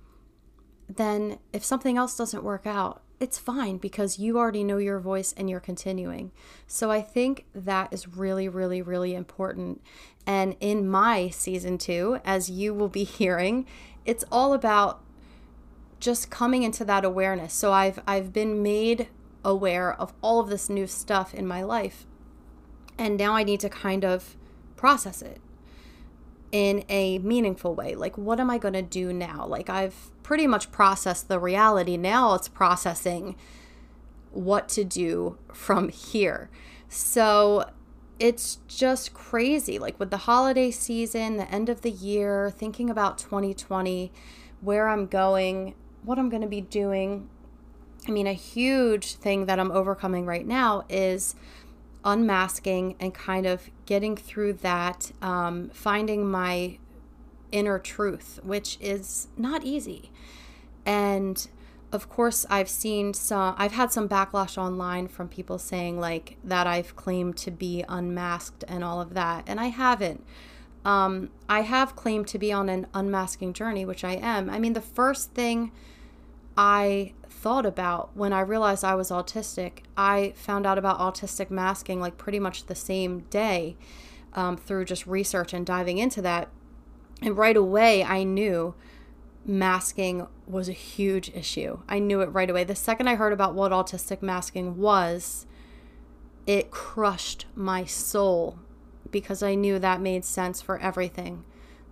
then 0.87 1.39
if 1.51 1.63
something 1.63 1.97
else 1.97 2.15
doesn't 2.15 2.43
work 2.43 2.65
out, 2.65 3.01
it's 3.19 3.37
fine 3.37 3.77
because 3.77 4.19
you 4.19 4.37
already 4.37 4.63
know 4.63 4.77
your 4.77 4.99
voice 4.99 5.33
and 5.37 5.49
you're 5.49 5.59
continuing. 5.59 6.31
So 6.67 6.91
I 6.91 7.01
think 7.01 7.45
that 7.53 7.91
is 7.91 8.07
really, 8.07 8.49
really, 8.49 8.81
really 8.81 9.15
important. 9.15 9.81
And 10.27 10.55
in 10.59 10.87
my 10.87 11.29
season 11.29 11.77
two, 11.77 12.19
as 12.25 12.49
you 12.49 12.73
will 12.73 12.89
be 12.89 13.03
hearing, 13.03 13.65
it's 14.05 14.25
all 14.31 14.53
about 14.53 15.01
just 15.99 16.29
coming 16.29 16.63
into 16.63 16.85
that 16.85 17.05
awareness. 17.05 17.53
So 17.53 17.71
I've 17.71 17.99
I've 18.05 18.33
been 18.33 18.61
made 18.61 19.07
aware 19.43 19.93
of 19.93 20.13
all 20.21 20.39
of 20.39 20.49
this 20.49 20.69
new 20.69 20.87
stuff 20.87 21.33
in 21.33 21.47
my 21.47 21.63
life. 21.63 22.05
And 22.97 23.17
now 23.17 23.33
I 23.33 23.43
need 23.43 23.59
to 23.61 23.69
kind 23.69 24.05
of 24.05 24.35
process 24.75 25.21
it 25.21 25.39
in 26.51 26.85
a 26.87 27.19
meaningful 27.19 27.75
way. 27.75 27.95
Like, 27.95 28.17
what 28.17 28.39
am 28.39 28.49
I 28.49 28.57
going 28.57 28.75
to 28.75 28.81
do 28.81 29.11
now? 29.11 29.45
Like, 29.45 29.69
I've 29.69 30.11
pretty 30.23 30.47
much 30.47 30.71
processed 30.71 31.27
the 31.27 31.39
reality. 31.39 31.97
Now 31.97 32.33
it's 32.33 32.47
processing 32.47 33.35
what 34.31 34.69
to 34.69 34.83
do 34.83 35.37
from 35.51 35.89
here. 35.89 36.49
So 36.87 37.69
it's 38.19 38.59
just 38.67 39.13
crazy. 39.13 39.77
Like, 39.77 39.99
with 39.99 40.11
the 40.11 40.17
holiday 40.17 40.71
season, 40.71 41.37
the 41.37 41.51
end 41.51 41.67
of 41.67 41.81
the 41.81 41.91
year, 41.91 42.49
thinking 42.49 42.89
about 42.89 43.17
2020, 43.17 44.11
where 44.61 44.87
I'm 44.87 45.07
going, 45.07 45.75
what 46.03 46.17
I'm 46.17 46.29
going 46.29 46.41
to 46.41 46.47
be 46.47 46.61
doing. 46.61 47.29
I 48.07 48.11
mean, 48.11 48.27
a 48.27 48.33
huge 48.33 49.15
thing 49.15 49.47
that 49.47 49.59
I'm 49.59 49.71
overcoming 49.71 50.25
right 50.25 50.45
now 50.45 50.85
is 50.87 51.35
unmasking 52.05 52.95
and 52.99 53.13
kind 53.13 53.45
of 53.45 53.69
getting 53.85 54.15
through 54.15 54.53
that, 54.53 55.11
um, 55.21 55.69
finding 55.73 56.29
my 56.29 56.77
inner 57.51 57.79
truth, 57.79 58.39
which 58.43 58.77
is 58.79 59.27
not 59.35 59.63
easy. 59.63 60.11
And 60.85 61.47
of 61.91 62.09
course, 62.09 62.45
I've 62.49 62.69
seen 62.69 63.13
some, 63.13 63.55
I've 63.57 63.71
had 63.71 63.91
some 63.91 64.07
backlash 64.07 64.57
online 64.57 65.07
from 65.07 65.27
people 65.27 65.57
saying 65.57 65.99
like 65.99 66.37
that 66.43 66.67
I've 66.67 66.95
claimed 66.95 67.37
to 67.37 67.51
be 67.51 67.83
unmasked 67.87 68.63
and 68.67 68.83
all 68.83 69.01
of 69.01 69.13
that. 69.13 69.43
And 69.47 69.59
I 69.59 69.67
haven't. 69.67 70.23
Um, 70.83 71.31
I 71.49 71.61
have 71.61 71.95
claimed 71.95 72.27
to 72.27 72.37
be 72.37 72.51
on 72.51 72.69
an 72.69 72.85
unmasking 72.93 73.53
journey, 73.53 73.85
which 73.85 74.03
I 74.03 74.13
am. 74.13 74.49
I 74.49 74.59
mean, 74.59 74.73
the 74.73 74.81
first 74.81 75.31
thing 75.31 75.71
I 76.57 77.13
thought 77.29 77.65
about 77.65 78.15
when 78.15 78.33
I 78.33 78.39
realized 78.39 78.83
I 78.83 78.95
was 78.95 79.09
autistic. 79.09 79.79
I 79.97 80.33
found 80.35 80.65
out 80.65 80.77
about 80.77 80.99
autistic 80.99 81.49
masking 81.49 81.99
like 81.99 82.17
pretty 82.17 82.39
much 82.39 82.65
the 82.65 82.75
same 82.75 83.21
day 83.29 83.75
um, 84.33 84.57
through 84.57 84.85
just 84.85 85.05
research 85.05 85.53
and 85.53 85.65
diving 85.65 85.97
into 85.97 86.21
that. 86.21 86.49
And 87.21 87.37
right 87.37 87.55
away, 87.57 88.03
I 88.03 88.23
knew 88.23 88.75
masking 89.45 90.27
was 90.47 90.67
a 90.67 90.73
huge 90.73 91.29
issue. 91.29 91.79
I 91.87 91.99
knew 91.99 92.21
it 92.21 92.27
right 92.27 92.49
away. 92.49 92.63
The 92.63 92.75
second 92.75 93.07
I 93.07 93.15
heard 93.15 93.33
about 93.33 93.53
what 93.53 93.71
autistic 93.71 94.21
masking 94.21 94.77
was, 94.77 95.45
it 96.47 96.71
crushed 96.71 97.45
my 97.55 97.85
soul 97.85 98.59
because 99.11 99.43
I 99.43 99.55
knew 99.55 99.79
that 99.79 100.01
made 100.01 100.25
sense 100.25 100.61
for 100.61 100.79
everything. 100.79 101.45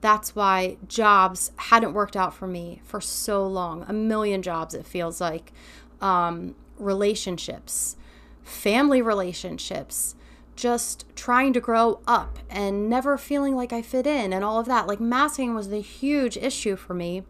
That's 0.03 0.35
why 0.35 0.75
jobs 0.85 1.53
hadn't 1.55 1.93
worked 1.93 2.17
out 2.17 2.33
for 2.33 2.45
me 2.45 2.81
for 2.83 2.99
so 2.99 3.47
long. 3.47 3.85
A 3.87 3.93
million 3.93 4.41
jobs, 4.41 4.73
it 4.73 4.85
feels 4.85 5.21
like. 5.21 5.53
Um, 6.01 6.55
relationships, 6.77 7.95
family 8.43 9.01
relationships, 9.01 10.15
just 10.57 11.05
trying 11.15 11.53
to 11.53 11.61
grow 11.61 12.01
up 12.05 12.39
and 12.49 12.89
never 12.89 13.17
feeling 13.17 13.55
like 13.55 13.71
I 13.71 13.81
fit 13.81 14.05
in 14.05 14.33
and 14.33 14.43
all 14.43 14.59
of 14.59 14.65
that. 14.65 14.87
Like 14.87 14.99
masking 14.99 15.55
was 15.55 15.69
the 15.69 15.79
huge 15.79 16.35
issue 16.35 16.75
for 16.75 16.93
me. 16.93 17.23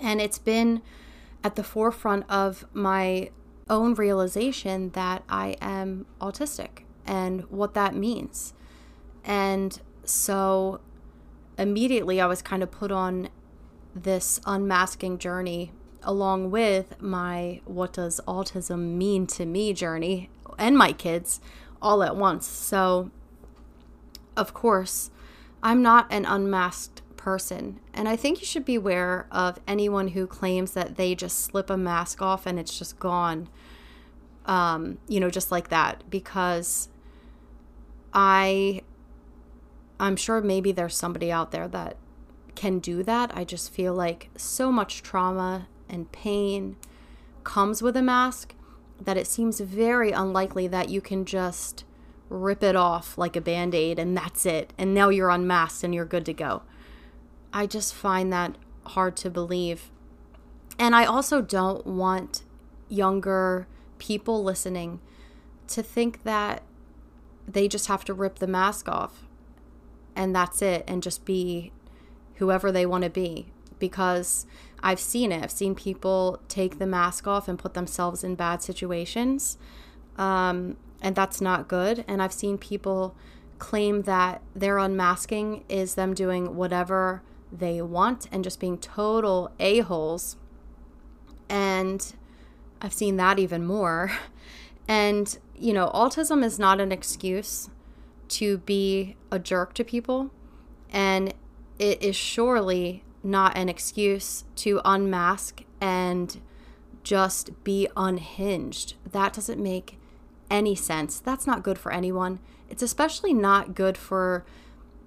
And 0.00 0.22
it's 0.22 0.38
been 0.38 0.80
at 1.44 1.54
the 1.54 1.62
forefront 1.62 2.24
of 2.30 2.64
my 2.72 3.28
own 3.68 3.92
realization 3.92 4.88
that 4.90 5.22
I 5.28 5.56
am 5.60 6.06
autistic 6.18 6.84
and 7.04 7.42
what 7.50 7.74
that 7.74 7.94
means. 7.94 8.54
And 9.22 9.78
so 10.04 10.80
immediately 11.58 12.20
I 12.20 12.26
was 12.26 12.42
kind 12.42 12.62
of 12.62 12.70
put 12.70 12.90
on 12.90 13.28
this 13.94 14.40
unmasking 14.46 15.18
journey 15.18 15.72
along 16.02 16.50
with 16.50 17.00
my 17.00 17.60
what 17.64 17.92
does 17.92 18.20
autism 18.26 18.96
mean 18.96 19.26
to 19.26 19.46
me 19.46 19.72
journey 19.72 20.30
and 20.58 20.76
my 20.76 20.92
kids 20.92 21.40
all 21.80 22.02
at 22.02 22.16
once. 22.16 22.46
So, 22.46 23.10
of 24.36 24.54
course, 24.54 25.10
I'm 25.62 25.82
not 25.82 26.06
an 26.12 26.24
unmasked 26.24 27.02
person. 27.16 27.80
And 27.94 28.08
I 28.08 28.16
think 28.16 28.40
you 28.40 28.46
should 28.46 28.64
be 28.64 28.74
aware 28.74 29.26
of 29.30 29.58
anyone 29.66 30.08
who 30.08 30.26
claims 30.26 30.72
that 30.72 30.96
they 30.96 31.14
just 31.14 31.38
slip 31.38 31.70
a 31.70 31.76
mask 31.76 32.20
off 32.20 32.46
and 32.46 32.58
it's 32.58 32.78
just 32.78 32.98
gone, 32.98 33.48
um, 34.46 34.98
you 35.08 35.20
know, 35.20 35.30
just 35.30 35.50
like 35.50 35.68
that. 35.68 36.08
Because 36.10 36.88
I 38.12 38.82
I'm 39.98 40.16
sure 40.16 40.40
maybe 40.40 40.72
there's 40.72 40.96
somebody 40.96 41.30
out 41.30 41.50
there 41.50 41.68
that 41.68 41.96
can 42.54 42.78
do 42.78 43.02
that. 43.02 43.36
I 43.36 43.44
just 43.44 43.72
feel 43.72 43.94
like 43.94 44.30
so 44.36 44.70
much 44.72 45.02
trauma 45.02 45.68
and 45.88 46.10
pain 46.12 46.76
comes 47.42 47.82
with 47.82 47.96
a 47.96 48.02
mask 48.02 48.54
that 49.00 49.16
it 49.16 49.26
seems 49.26 49.60
very 49.60 50.12
unlikely 50.12 50.66
that 50.68 50.88
you 50.88 51.00
can 51.00 51.24
just 51.24 51.84
rip 52.30 52.62
it 52.62 52.74
off 52.74 53.18
like 53.18 53.36
a 53.36 53.40
band 53.40 53.74
aid 53.74 53.98
and 53.98 54.16
that's 54.16 54.46
it. 54.46 54.72
And 54.78 54.94
now 54.94 55.08
you're 55.08 55.30
unmasked 55.30 55.84
and 55.84 55.94
you're 55.94 56.04
good 56.04 56.24
to 56.26 56.32
go. 56.32 56.62
I 57.52 57.66
just 57.66 57.94
find 57.94 58.32
that 58.32 58.56
hard 58.86 59.16
to 59.18 59.30
believe. 59.30 59.90
And 60.78 60.94
I 60.94 61.04
also 61.04 61.40
don't 61.40 61.86
want 61.86 62.42
younger 62.88 63.68
people 63.98 64.42
listening 64.42 65.00
to 65.68 65.82
think 65.82 66.24
that 66.24 66.62
they 67.46 67.68
just 67.68 67.86
have 67.86 68.04
to 68.06 68.14
rip 68.14 68.38
the 68.38 68.46
mask 68.46 68.88
off 68.88 69.24
and 70.16 70.34
that's 70.34 70.62
it 70.62 70.84
and 70.86 71.02
just 71.02 71.24
be 71.24 71.72
whoever 72.36 72.72
they 72.72 72.86
want 72.86 73.04
to 73.04 73.10
be 73.10 73.46
because 73.78 74.46
I've 74.82 75.00
seen 75.00 75.32
it. 75.32 75.42
I've 75.42 75.50
seen 75.50 75.74
people 75.74 76.40
take 76.48 76.78
the 76.78 76.86
mask 76.86 77.26
off 77.26 77.48
and 77.48 77.58
put 77.58 77.74
themselves 77.74 78.22
in 78.22 78.34
bad 78.34 78.62
situations. 78.62 79.56
Um, 80.18 80.76
and 81.00 81.14
that's 81.14 81.40
not 81.40 81.68
good. 81.68 82.04
And 82.06 82.22
I've 82.22 82.32
seen 82.32 82.58
people 82.58 83.16
claim 83.58 84.02
that 84.02 84.42
their 84.54 84.78
unmasking 84.78 85.64
is 85.68 85.94
them 85.94 86.14
doing 86.14 86.56
whatever 86.56 87.22
they 87.50 87.80
want 87.80 88.28
and 88.32 88.44
just 88.44 88.60
being 88.60 88.78
total 88.78 89.50
a-holes. 89.58 90.36
And 91.48 92.14
I've 92.82 92.92
seen 92.92 93.16
that 93.16 93.38
even 93.38 93.66
more. 93.66 94.12
And, 94.86 95.38
you 95.56 95.72
know, 95.72 95.90
autism 95.94 96.44
is 96.44 96.58
not 96.58 96.78
an 96.78 96.92
excuse 96.92 97.70
to 98.28 98.58
be 98.58 99.16
a 99.30 99.38
jerk 99.38 99.74
to 99.74 99.84
people. 99.84 100.30
And 100.90 101.34
it 101.78 102.02
is 102.02 102.16
surely 102.16 103.04
not 103.22 103.56
an 103.56 103.68
excuse 103.68 104.44
to 104.56 104.80
unmask 104.84 105.62
and 105.80 106.40
just 107.02 107.64
be 107.64 107.88
unhinged. 107.96 108.94
That 109.10 109.32
doesn't 109.32 109.62
make 109.62 109.98
any 110.50 110.74
sense. 110.74 111.20
That's 111.20 111.46
not 111.46 111.62
good 111.62 111.78
for 111.78 111.92
anyone. 111.92 112.38
It's 112.68 112.82
especially 112.82 113.34
not 113.34 113.74
good 113.74 113.96
for 113.96 114.44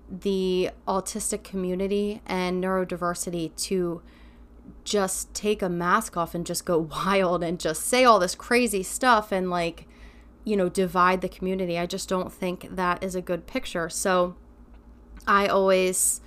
the 0.10 0.70
autistic 0.88 1.44
community 1.44 2.22
and 2.26 2.64
neurodiversity 2.64 3.56
to 3.56 4.02
just 4.84 5.34
take 5.34 5.62
a 5.62 5.70
mask 5.70 6.16
off 6.16 6.34
and 6.34 6.46
just 6.46 6.66
go 6.66 6.78
wild 7.06 7.44
and 7.44 7.60
just 7.60 7.84
say 7.84 8.04
all 8.04 8.20
this 8.20 8.36
crazy 8.36 8.84
stuff 8.84 9.32
and 9.32 9.50
like 9.50 9.88
you 10.48 10.56
know 10.56 10.70
divide 10.70 11.20
the 11.20 11.28
community. 11.28 11.78
I 11.78 11.86
just 11.86 12.08
don't 12.08 12.32
think 12.32 12.68
that 12.74 13.04
is 13.04 13.16
a 13.16 13.22
good 13.22 13.48
picture. 13.48 13.90
So 13.90 14.36
I 15.28 15.48
always 15.48 16.22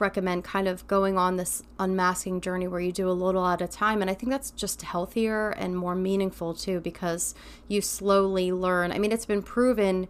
recommend 0.00 0.42
kind 0.42 0.66
of 0.66 0.84
going 0.88 1.16
on 1.16 1.36
this 1.36 1.62
unmasking 1.78 2.40
journey 2.40 2.66
where 2.66 2.80
you 2.80 2.90
do 2.90 3.08
a 3.08 3.12
little 3.12 3.46
at 3.46 3.60
a 3.60 3.68
time. 3.68 4.00
And 4.00 4.10
I 4.10 4.14
think 4.14 4.32
that's 4.32 4.50
just 4.50 4.82
healthier 4.82 5.50
and 5.50 5.76
more 5.76 5.94
meaningful 5.94 6.52
too, 6.52 6.80
because 6.80 7.34
you 7.68 7.80
slowly 7.80 8.50
learn. 8.50 8.90
I 8.90 8.98
mean, 8.98 9.12
it's 9.12 9.26
been 9.26 9.42
proven 9.42 10.08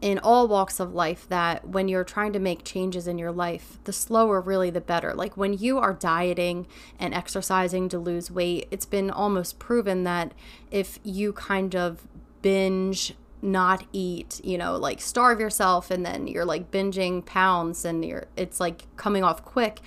in 0.00 0.18
all 0.20 0.48
walks 0.48 0.80
of 0.80 0.94
life 0.94 1.28
that 1.28 1.68
when 1.68 1.88
you're 1.88 2.04
trying 2.04 2.32
to 2.32 2.38
make 2.38 2.64
changes 2.64 3.06
in 3.06 3.18
your 3.18 3.32
life, 3.32 3.78
the 3.84 3.92
slower 3.92 4.40
really 4.40 4.70
the 4.70 4.80
better. 4.80 5.12
Like 5.12 5.36
when 5.36 5.52
you 5.52 5.78
are 5.78 5.92
dieting 5.92 6.66
and 6.98 7.12
exercising 7.12 7.90
to 7.90 7.98
lose 7.98 8.30
weight, 8.30 8.68
it's 8.70 8.86
been 8.86 9.10
almost 9.10 9.58
proven 9.58 10.04
that 10.04 10.32
if 10.70 11.00
you 11.02 11.32
kind 11.32 11.74
of 11.74 12.06
binge 12.48 13.12
not 13.42 13.84
eat, 13.92 14.40
you 14.42 14.56
know, 14.56 14.74
like 14.78 15.02
starve 15.02 15.38
yourself 15.38 15.90
and 15.90 16.06
then 16.06 16.26
you're 16.26 16.46
like 16.46 16.70
binging 16.70 17.22
pounds 17.26 17.84
and 17.84 18.02
you're 18.02 18.24
it's 18.36 18.58
like 18.58 18.86
coming 18.96 19.22
off 19.22 19.44
quick, 19.44 19.82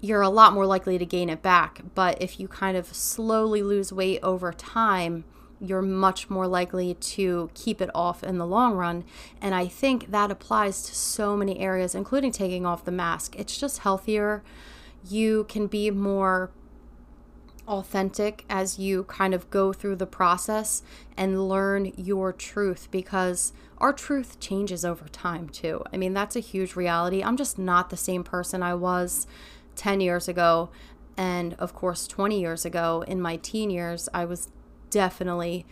you're 0.00 0.20
a 0.20 0.28
lot 0.28 0.52
more 0.52 0.66
likely 0.66 0.98
to 0.98 1.06
gain 1.06 1.30
it 1.30 1.40
back. 1.40 1.82
But 1.94 2.20
if 2.20 2.40
you 2.40 2.48
kind 2.48 2.76
of 2.76 2.92
slowly 2.92 3.62
lose 3.62 3.92
weight 3.92 4.18
over 4.24 4.52
time, 4.52 5.22
you're 5.60 5.82
much 5.82 6.28
more 6.28 6.48
likely 6.48 6.94
to 6.94 7.48
keep 7.54 7.80
it 7.80 7.90
off 7.94 8.24
in 8.24 8.38
the 8.38 8.46
long 8.46 8.74
run. 8.74 9.04
And 9.40 9.54
I 9.54 9.68
think 9.68 10.10
that 10.10 10.32
applies 10.32 10.82
to 10.82 10.96
so 10.96 11.36
many 11.36 11.60
areas, 11.60 11.94
including 11.94 12.32
taking 12.32 12.66
off 12.66 12.84
the 12.84 12.90
mask. 12.90 13.36
It's 13.38 13.56
just 13.56 13.78
healthier. 13.78 14.42
You 15.08 15.44
can 15.48 15.68
be 15.68 15.92
more 15.92 16.50
authentic 17.66 18.44
as 18.48 18.78
you 18.78 19.04
kind 19.04 19.34
of 19.34 19.50
go 19.50 19.72
through 19.72 19.96
the 19.96 20.06
process 20.06 20.82
and 21.16 21.48
learn 21.48 21.92
your 21.96 22.32
truth 22.32 22.88
because 22.90 23.52
our 23.78 23.92
truth 23.92 24.38
changes 24.40 24.84
over 24.84 25.08
time 25.08 25.48
too. 25.48 25.82
I 25.92 25.96
mean, 25.96 26.14
that's 26.14 26.36
a 26.36 26.40
huge 26.40 26.76
reality. 26.76 27.22
I'm 27.22 27.36
just 27.36 27.58
not 27.58 27.90
the 27.90 27.96
same 27.96 28.24
person 28.24 28.62
I 28.62 28.74
was 28.74 29.26
10 29.76 30.00
years 30.00 30.28
ago. 30.28 30.70
And 31.16 31.54
of 31.54 31.74
course, 31.74 32.06
20 32.06 32.40
years 32.40 32.64
ago 32.64 33.04
in 33.06 33.20
my 33.20 33.36
teen 33.36 33.70
years, 33.70 34.08
I 34.12 34.24
was 34.24 34.48
definitely 34.90 35.66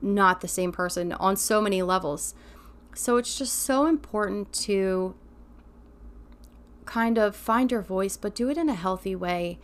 not 0.00 0.40
the 0.40 0.48
same 0.48 0.72
person 0.72 1.12
on 1.14 1.36
so 1.36 1.60
many 1.60 1.82
levels. 1.82 2.34
So 2.94 3.16
it's 3.16 3.36
just 3.36 3.54
so 3.54 3.86
important 3.86 4.52
to 4.64 5.14
kind 6.84 7.18
of 7.18 7.34
find 7.34 7.70
your 7.70 7.82
voice, 7.82 8.16
but 8.16 8.34
do 8.34 8.50
it 8.50 8.58
in 8.58 8.68
a 8.68 8.74
healthy 8.74 9.16
way 9.16 9.58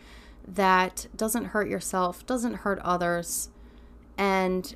that 0.46 1.06
doesn't 1.16 1.46
hurt 1.46 1.68
yourself, 1.68 2.26
doesn't 2.26 2.54
hurt 2.54 2.78
others, 2.80 3.50
and 4.18 4.74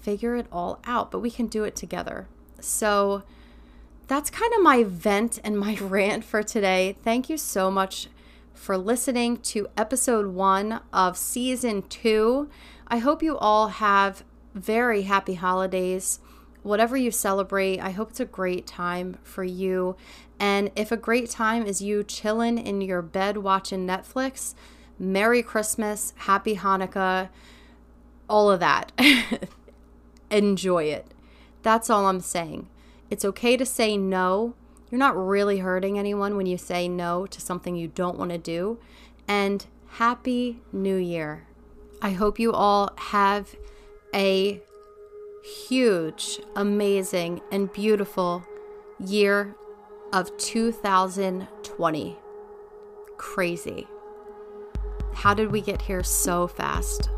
figure 0.00 0.36
it 0.36 0.46
all 0.50 0.80
out. 0.84 1.10
But 1.10 1.20
we 1.20 1.30
can 1.30 1.46
do 1.46 1.64
it 1.64 1.76
together. 1.76 2.28
So 2.60 3.22
that's 4.06 4.30
kind 4.30 4.52
of 4.54 4.62
my 4.62 4.84
vent 4.84 5.38
and 5.44 5.58
my 5.58 5.76
rant 5.80 6.24
for 6.24 6.42
today. 6.42 6.96
Thank 7.02 7.28
you 7.28 7.36
so 7.36 7.70
much 7.70 8.08
for 8.54 8.76
listening 8.76 9.38
to 9.38 9.68
episode 9.76 10.34
one 10.34 10.80
of 10.92 11.16
season 11.16 11.82
two. 11.82 12.50
I 12.88 12.98
hope 12.98 13.22
you 13.22 13.38
all 13.38 13.68
have 13.68 14.24
very 14.54 15.02
happy 15.02 15.34
holidays 15.34 16.18
whatever 16.62 16.96
you 16.96 17.10
celebrate, 17.10 17.80
I 17.80 17.90
hope 17.90 18.10
it's 18.10 18.20
a 18.20 18.24
great 18.24 18.66
time 18.66 19.18
for 19.22 19.44
you. 19.44 19.96
And 20.40 20.70
if 20.74 20.90
a 20.90 20.96
great 20.96 21.28
time 21.28 21.66
is 21.66 21.82
you 21.82 22.02
chilling 22.02 22.56
in 22.56 22.80
your 22.80 23.02
bed 23.02 23.36
watching 23.36 23.86
Netflix, 23.86 24.54
Merry 24.98 25.42
Christmas, 25.42 26.14
Happy 26.16 26.56
Hanukkah, 26.56 27.28
all 28.26 28.50
of 28.50 28.58
that. 28.60 28.90
Enjoy 30.30 30.84
it. 30.84 31.12
That's 31.62 31.90
all 31.90 32.06
I'm 32.06 32.20
saying. 32.20 32.68
It's 33.10 33.24
okay 33.24 33.58
to 33.58 33.66
say 33.66 33.98
no. 33.98 34.54
You're 34.90 34.98
not 34.98 35.16
really 35.16 35.58
hurting 35.58 35.98
anyone 35.98 36.36
when 36.36 36.46
you 36.46 36.56
say 36.56 36.88
no 36.88 37.26
to 37.26 37.40
something 37.40 37.76
you 37.76 37.88
don't 37.88 38.18
want 38.18 38.30
to 38.30 38.38
do. 38.38 38.78
And 39.28 39.66
Happy 39.88 40.60
New 40.72 40.96
Year. 40.96 41.46
I 42.00 42.12
hope 42.12 42.38
you 42.38 42.52
all 42.52 42.92
have 42.96 43.54
a 44.14 44.62
huge, 45.68 46.40
amazing, 46.56 47.42
and 47.52 47.70
beautiful 47.70 48.44
year 48.98 49.54
of 50.12 50.36
2020. 50.38 52.18
Crazy. 53.16 53.86
How 55.14 55.34
did 55.34 55.50
we 55.50 55.60
get 55.60 55.82
here 55.82 56.02
so 56.02 56.46
fast? 56.46 57.10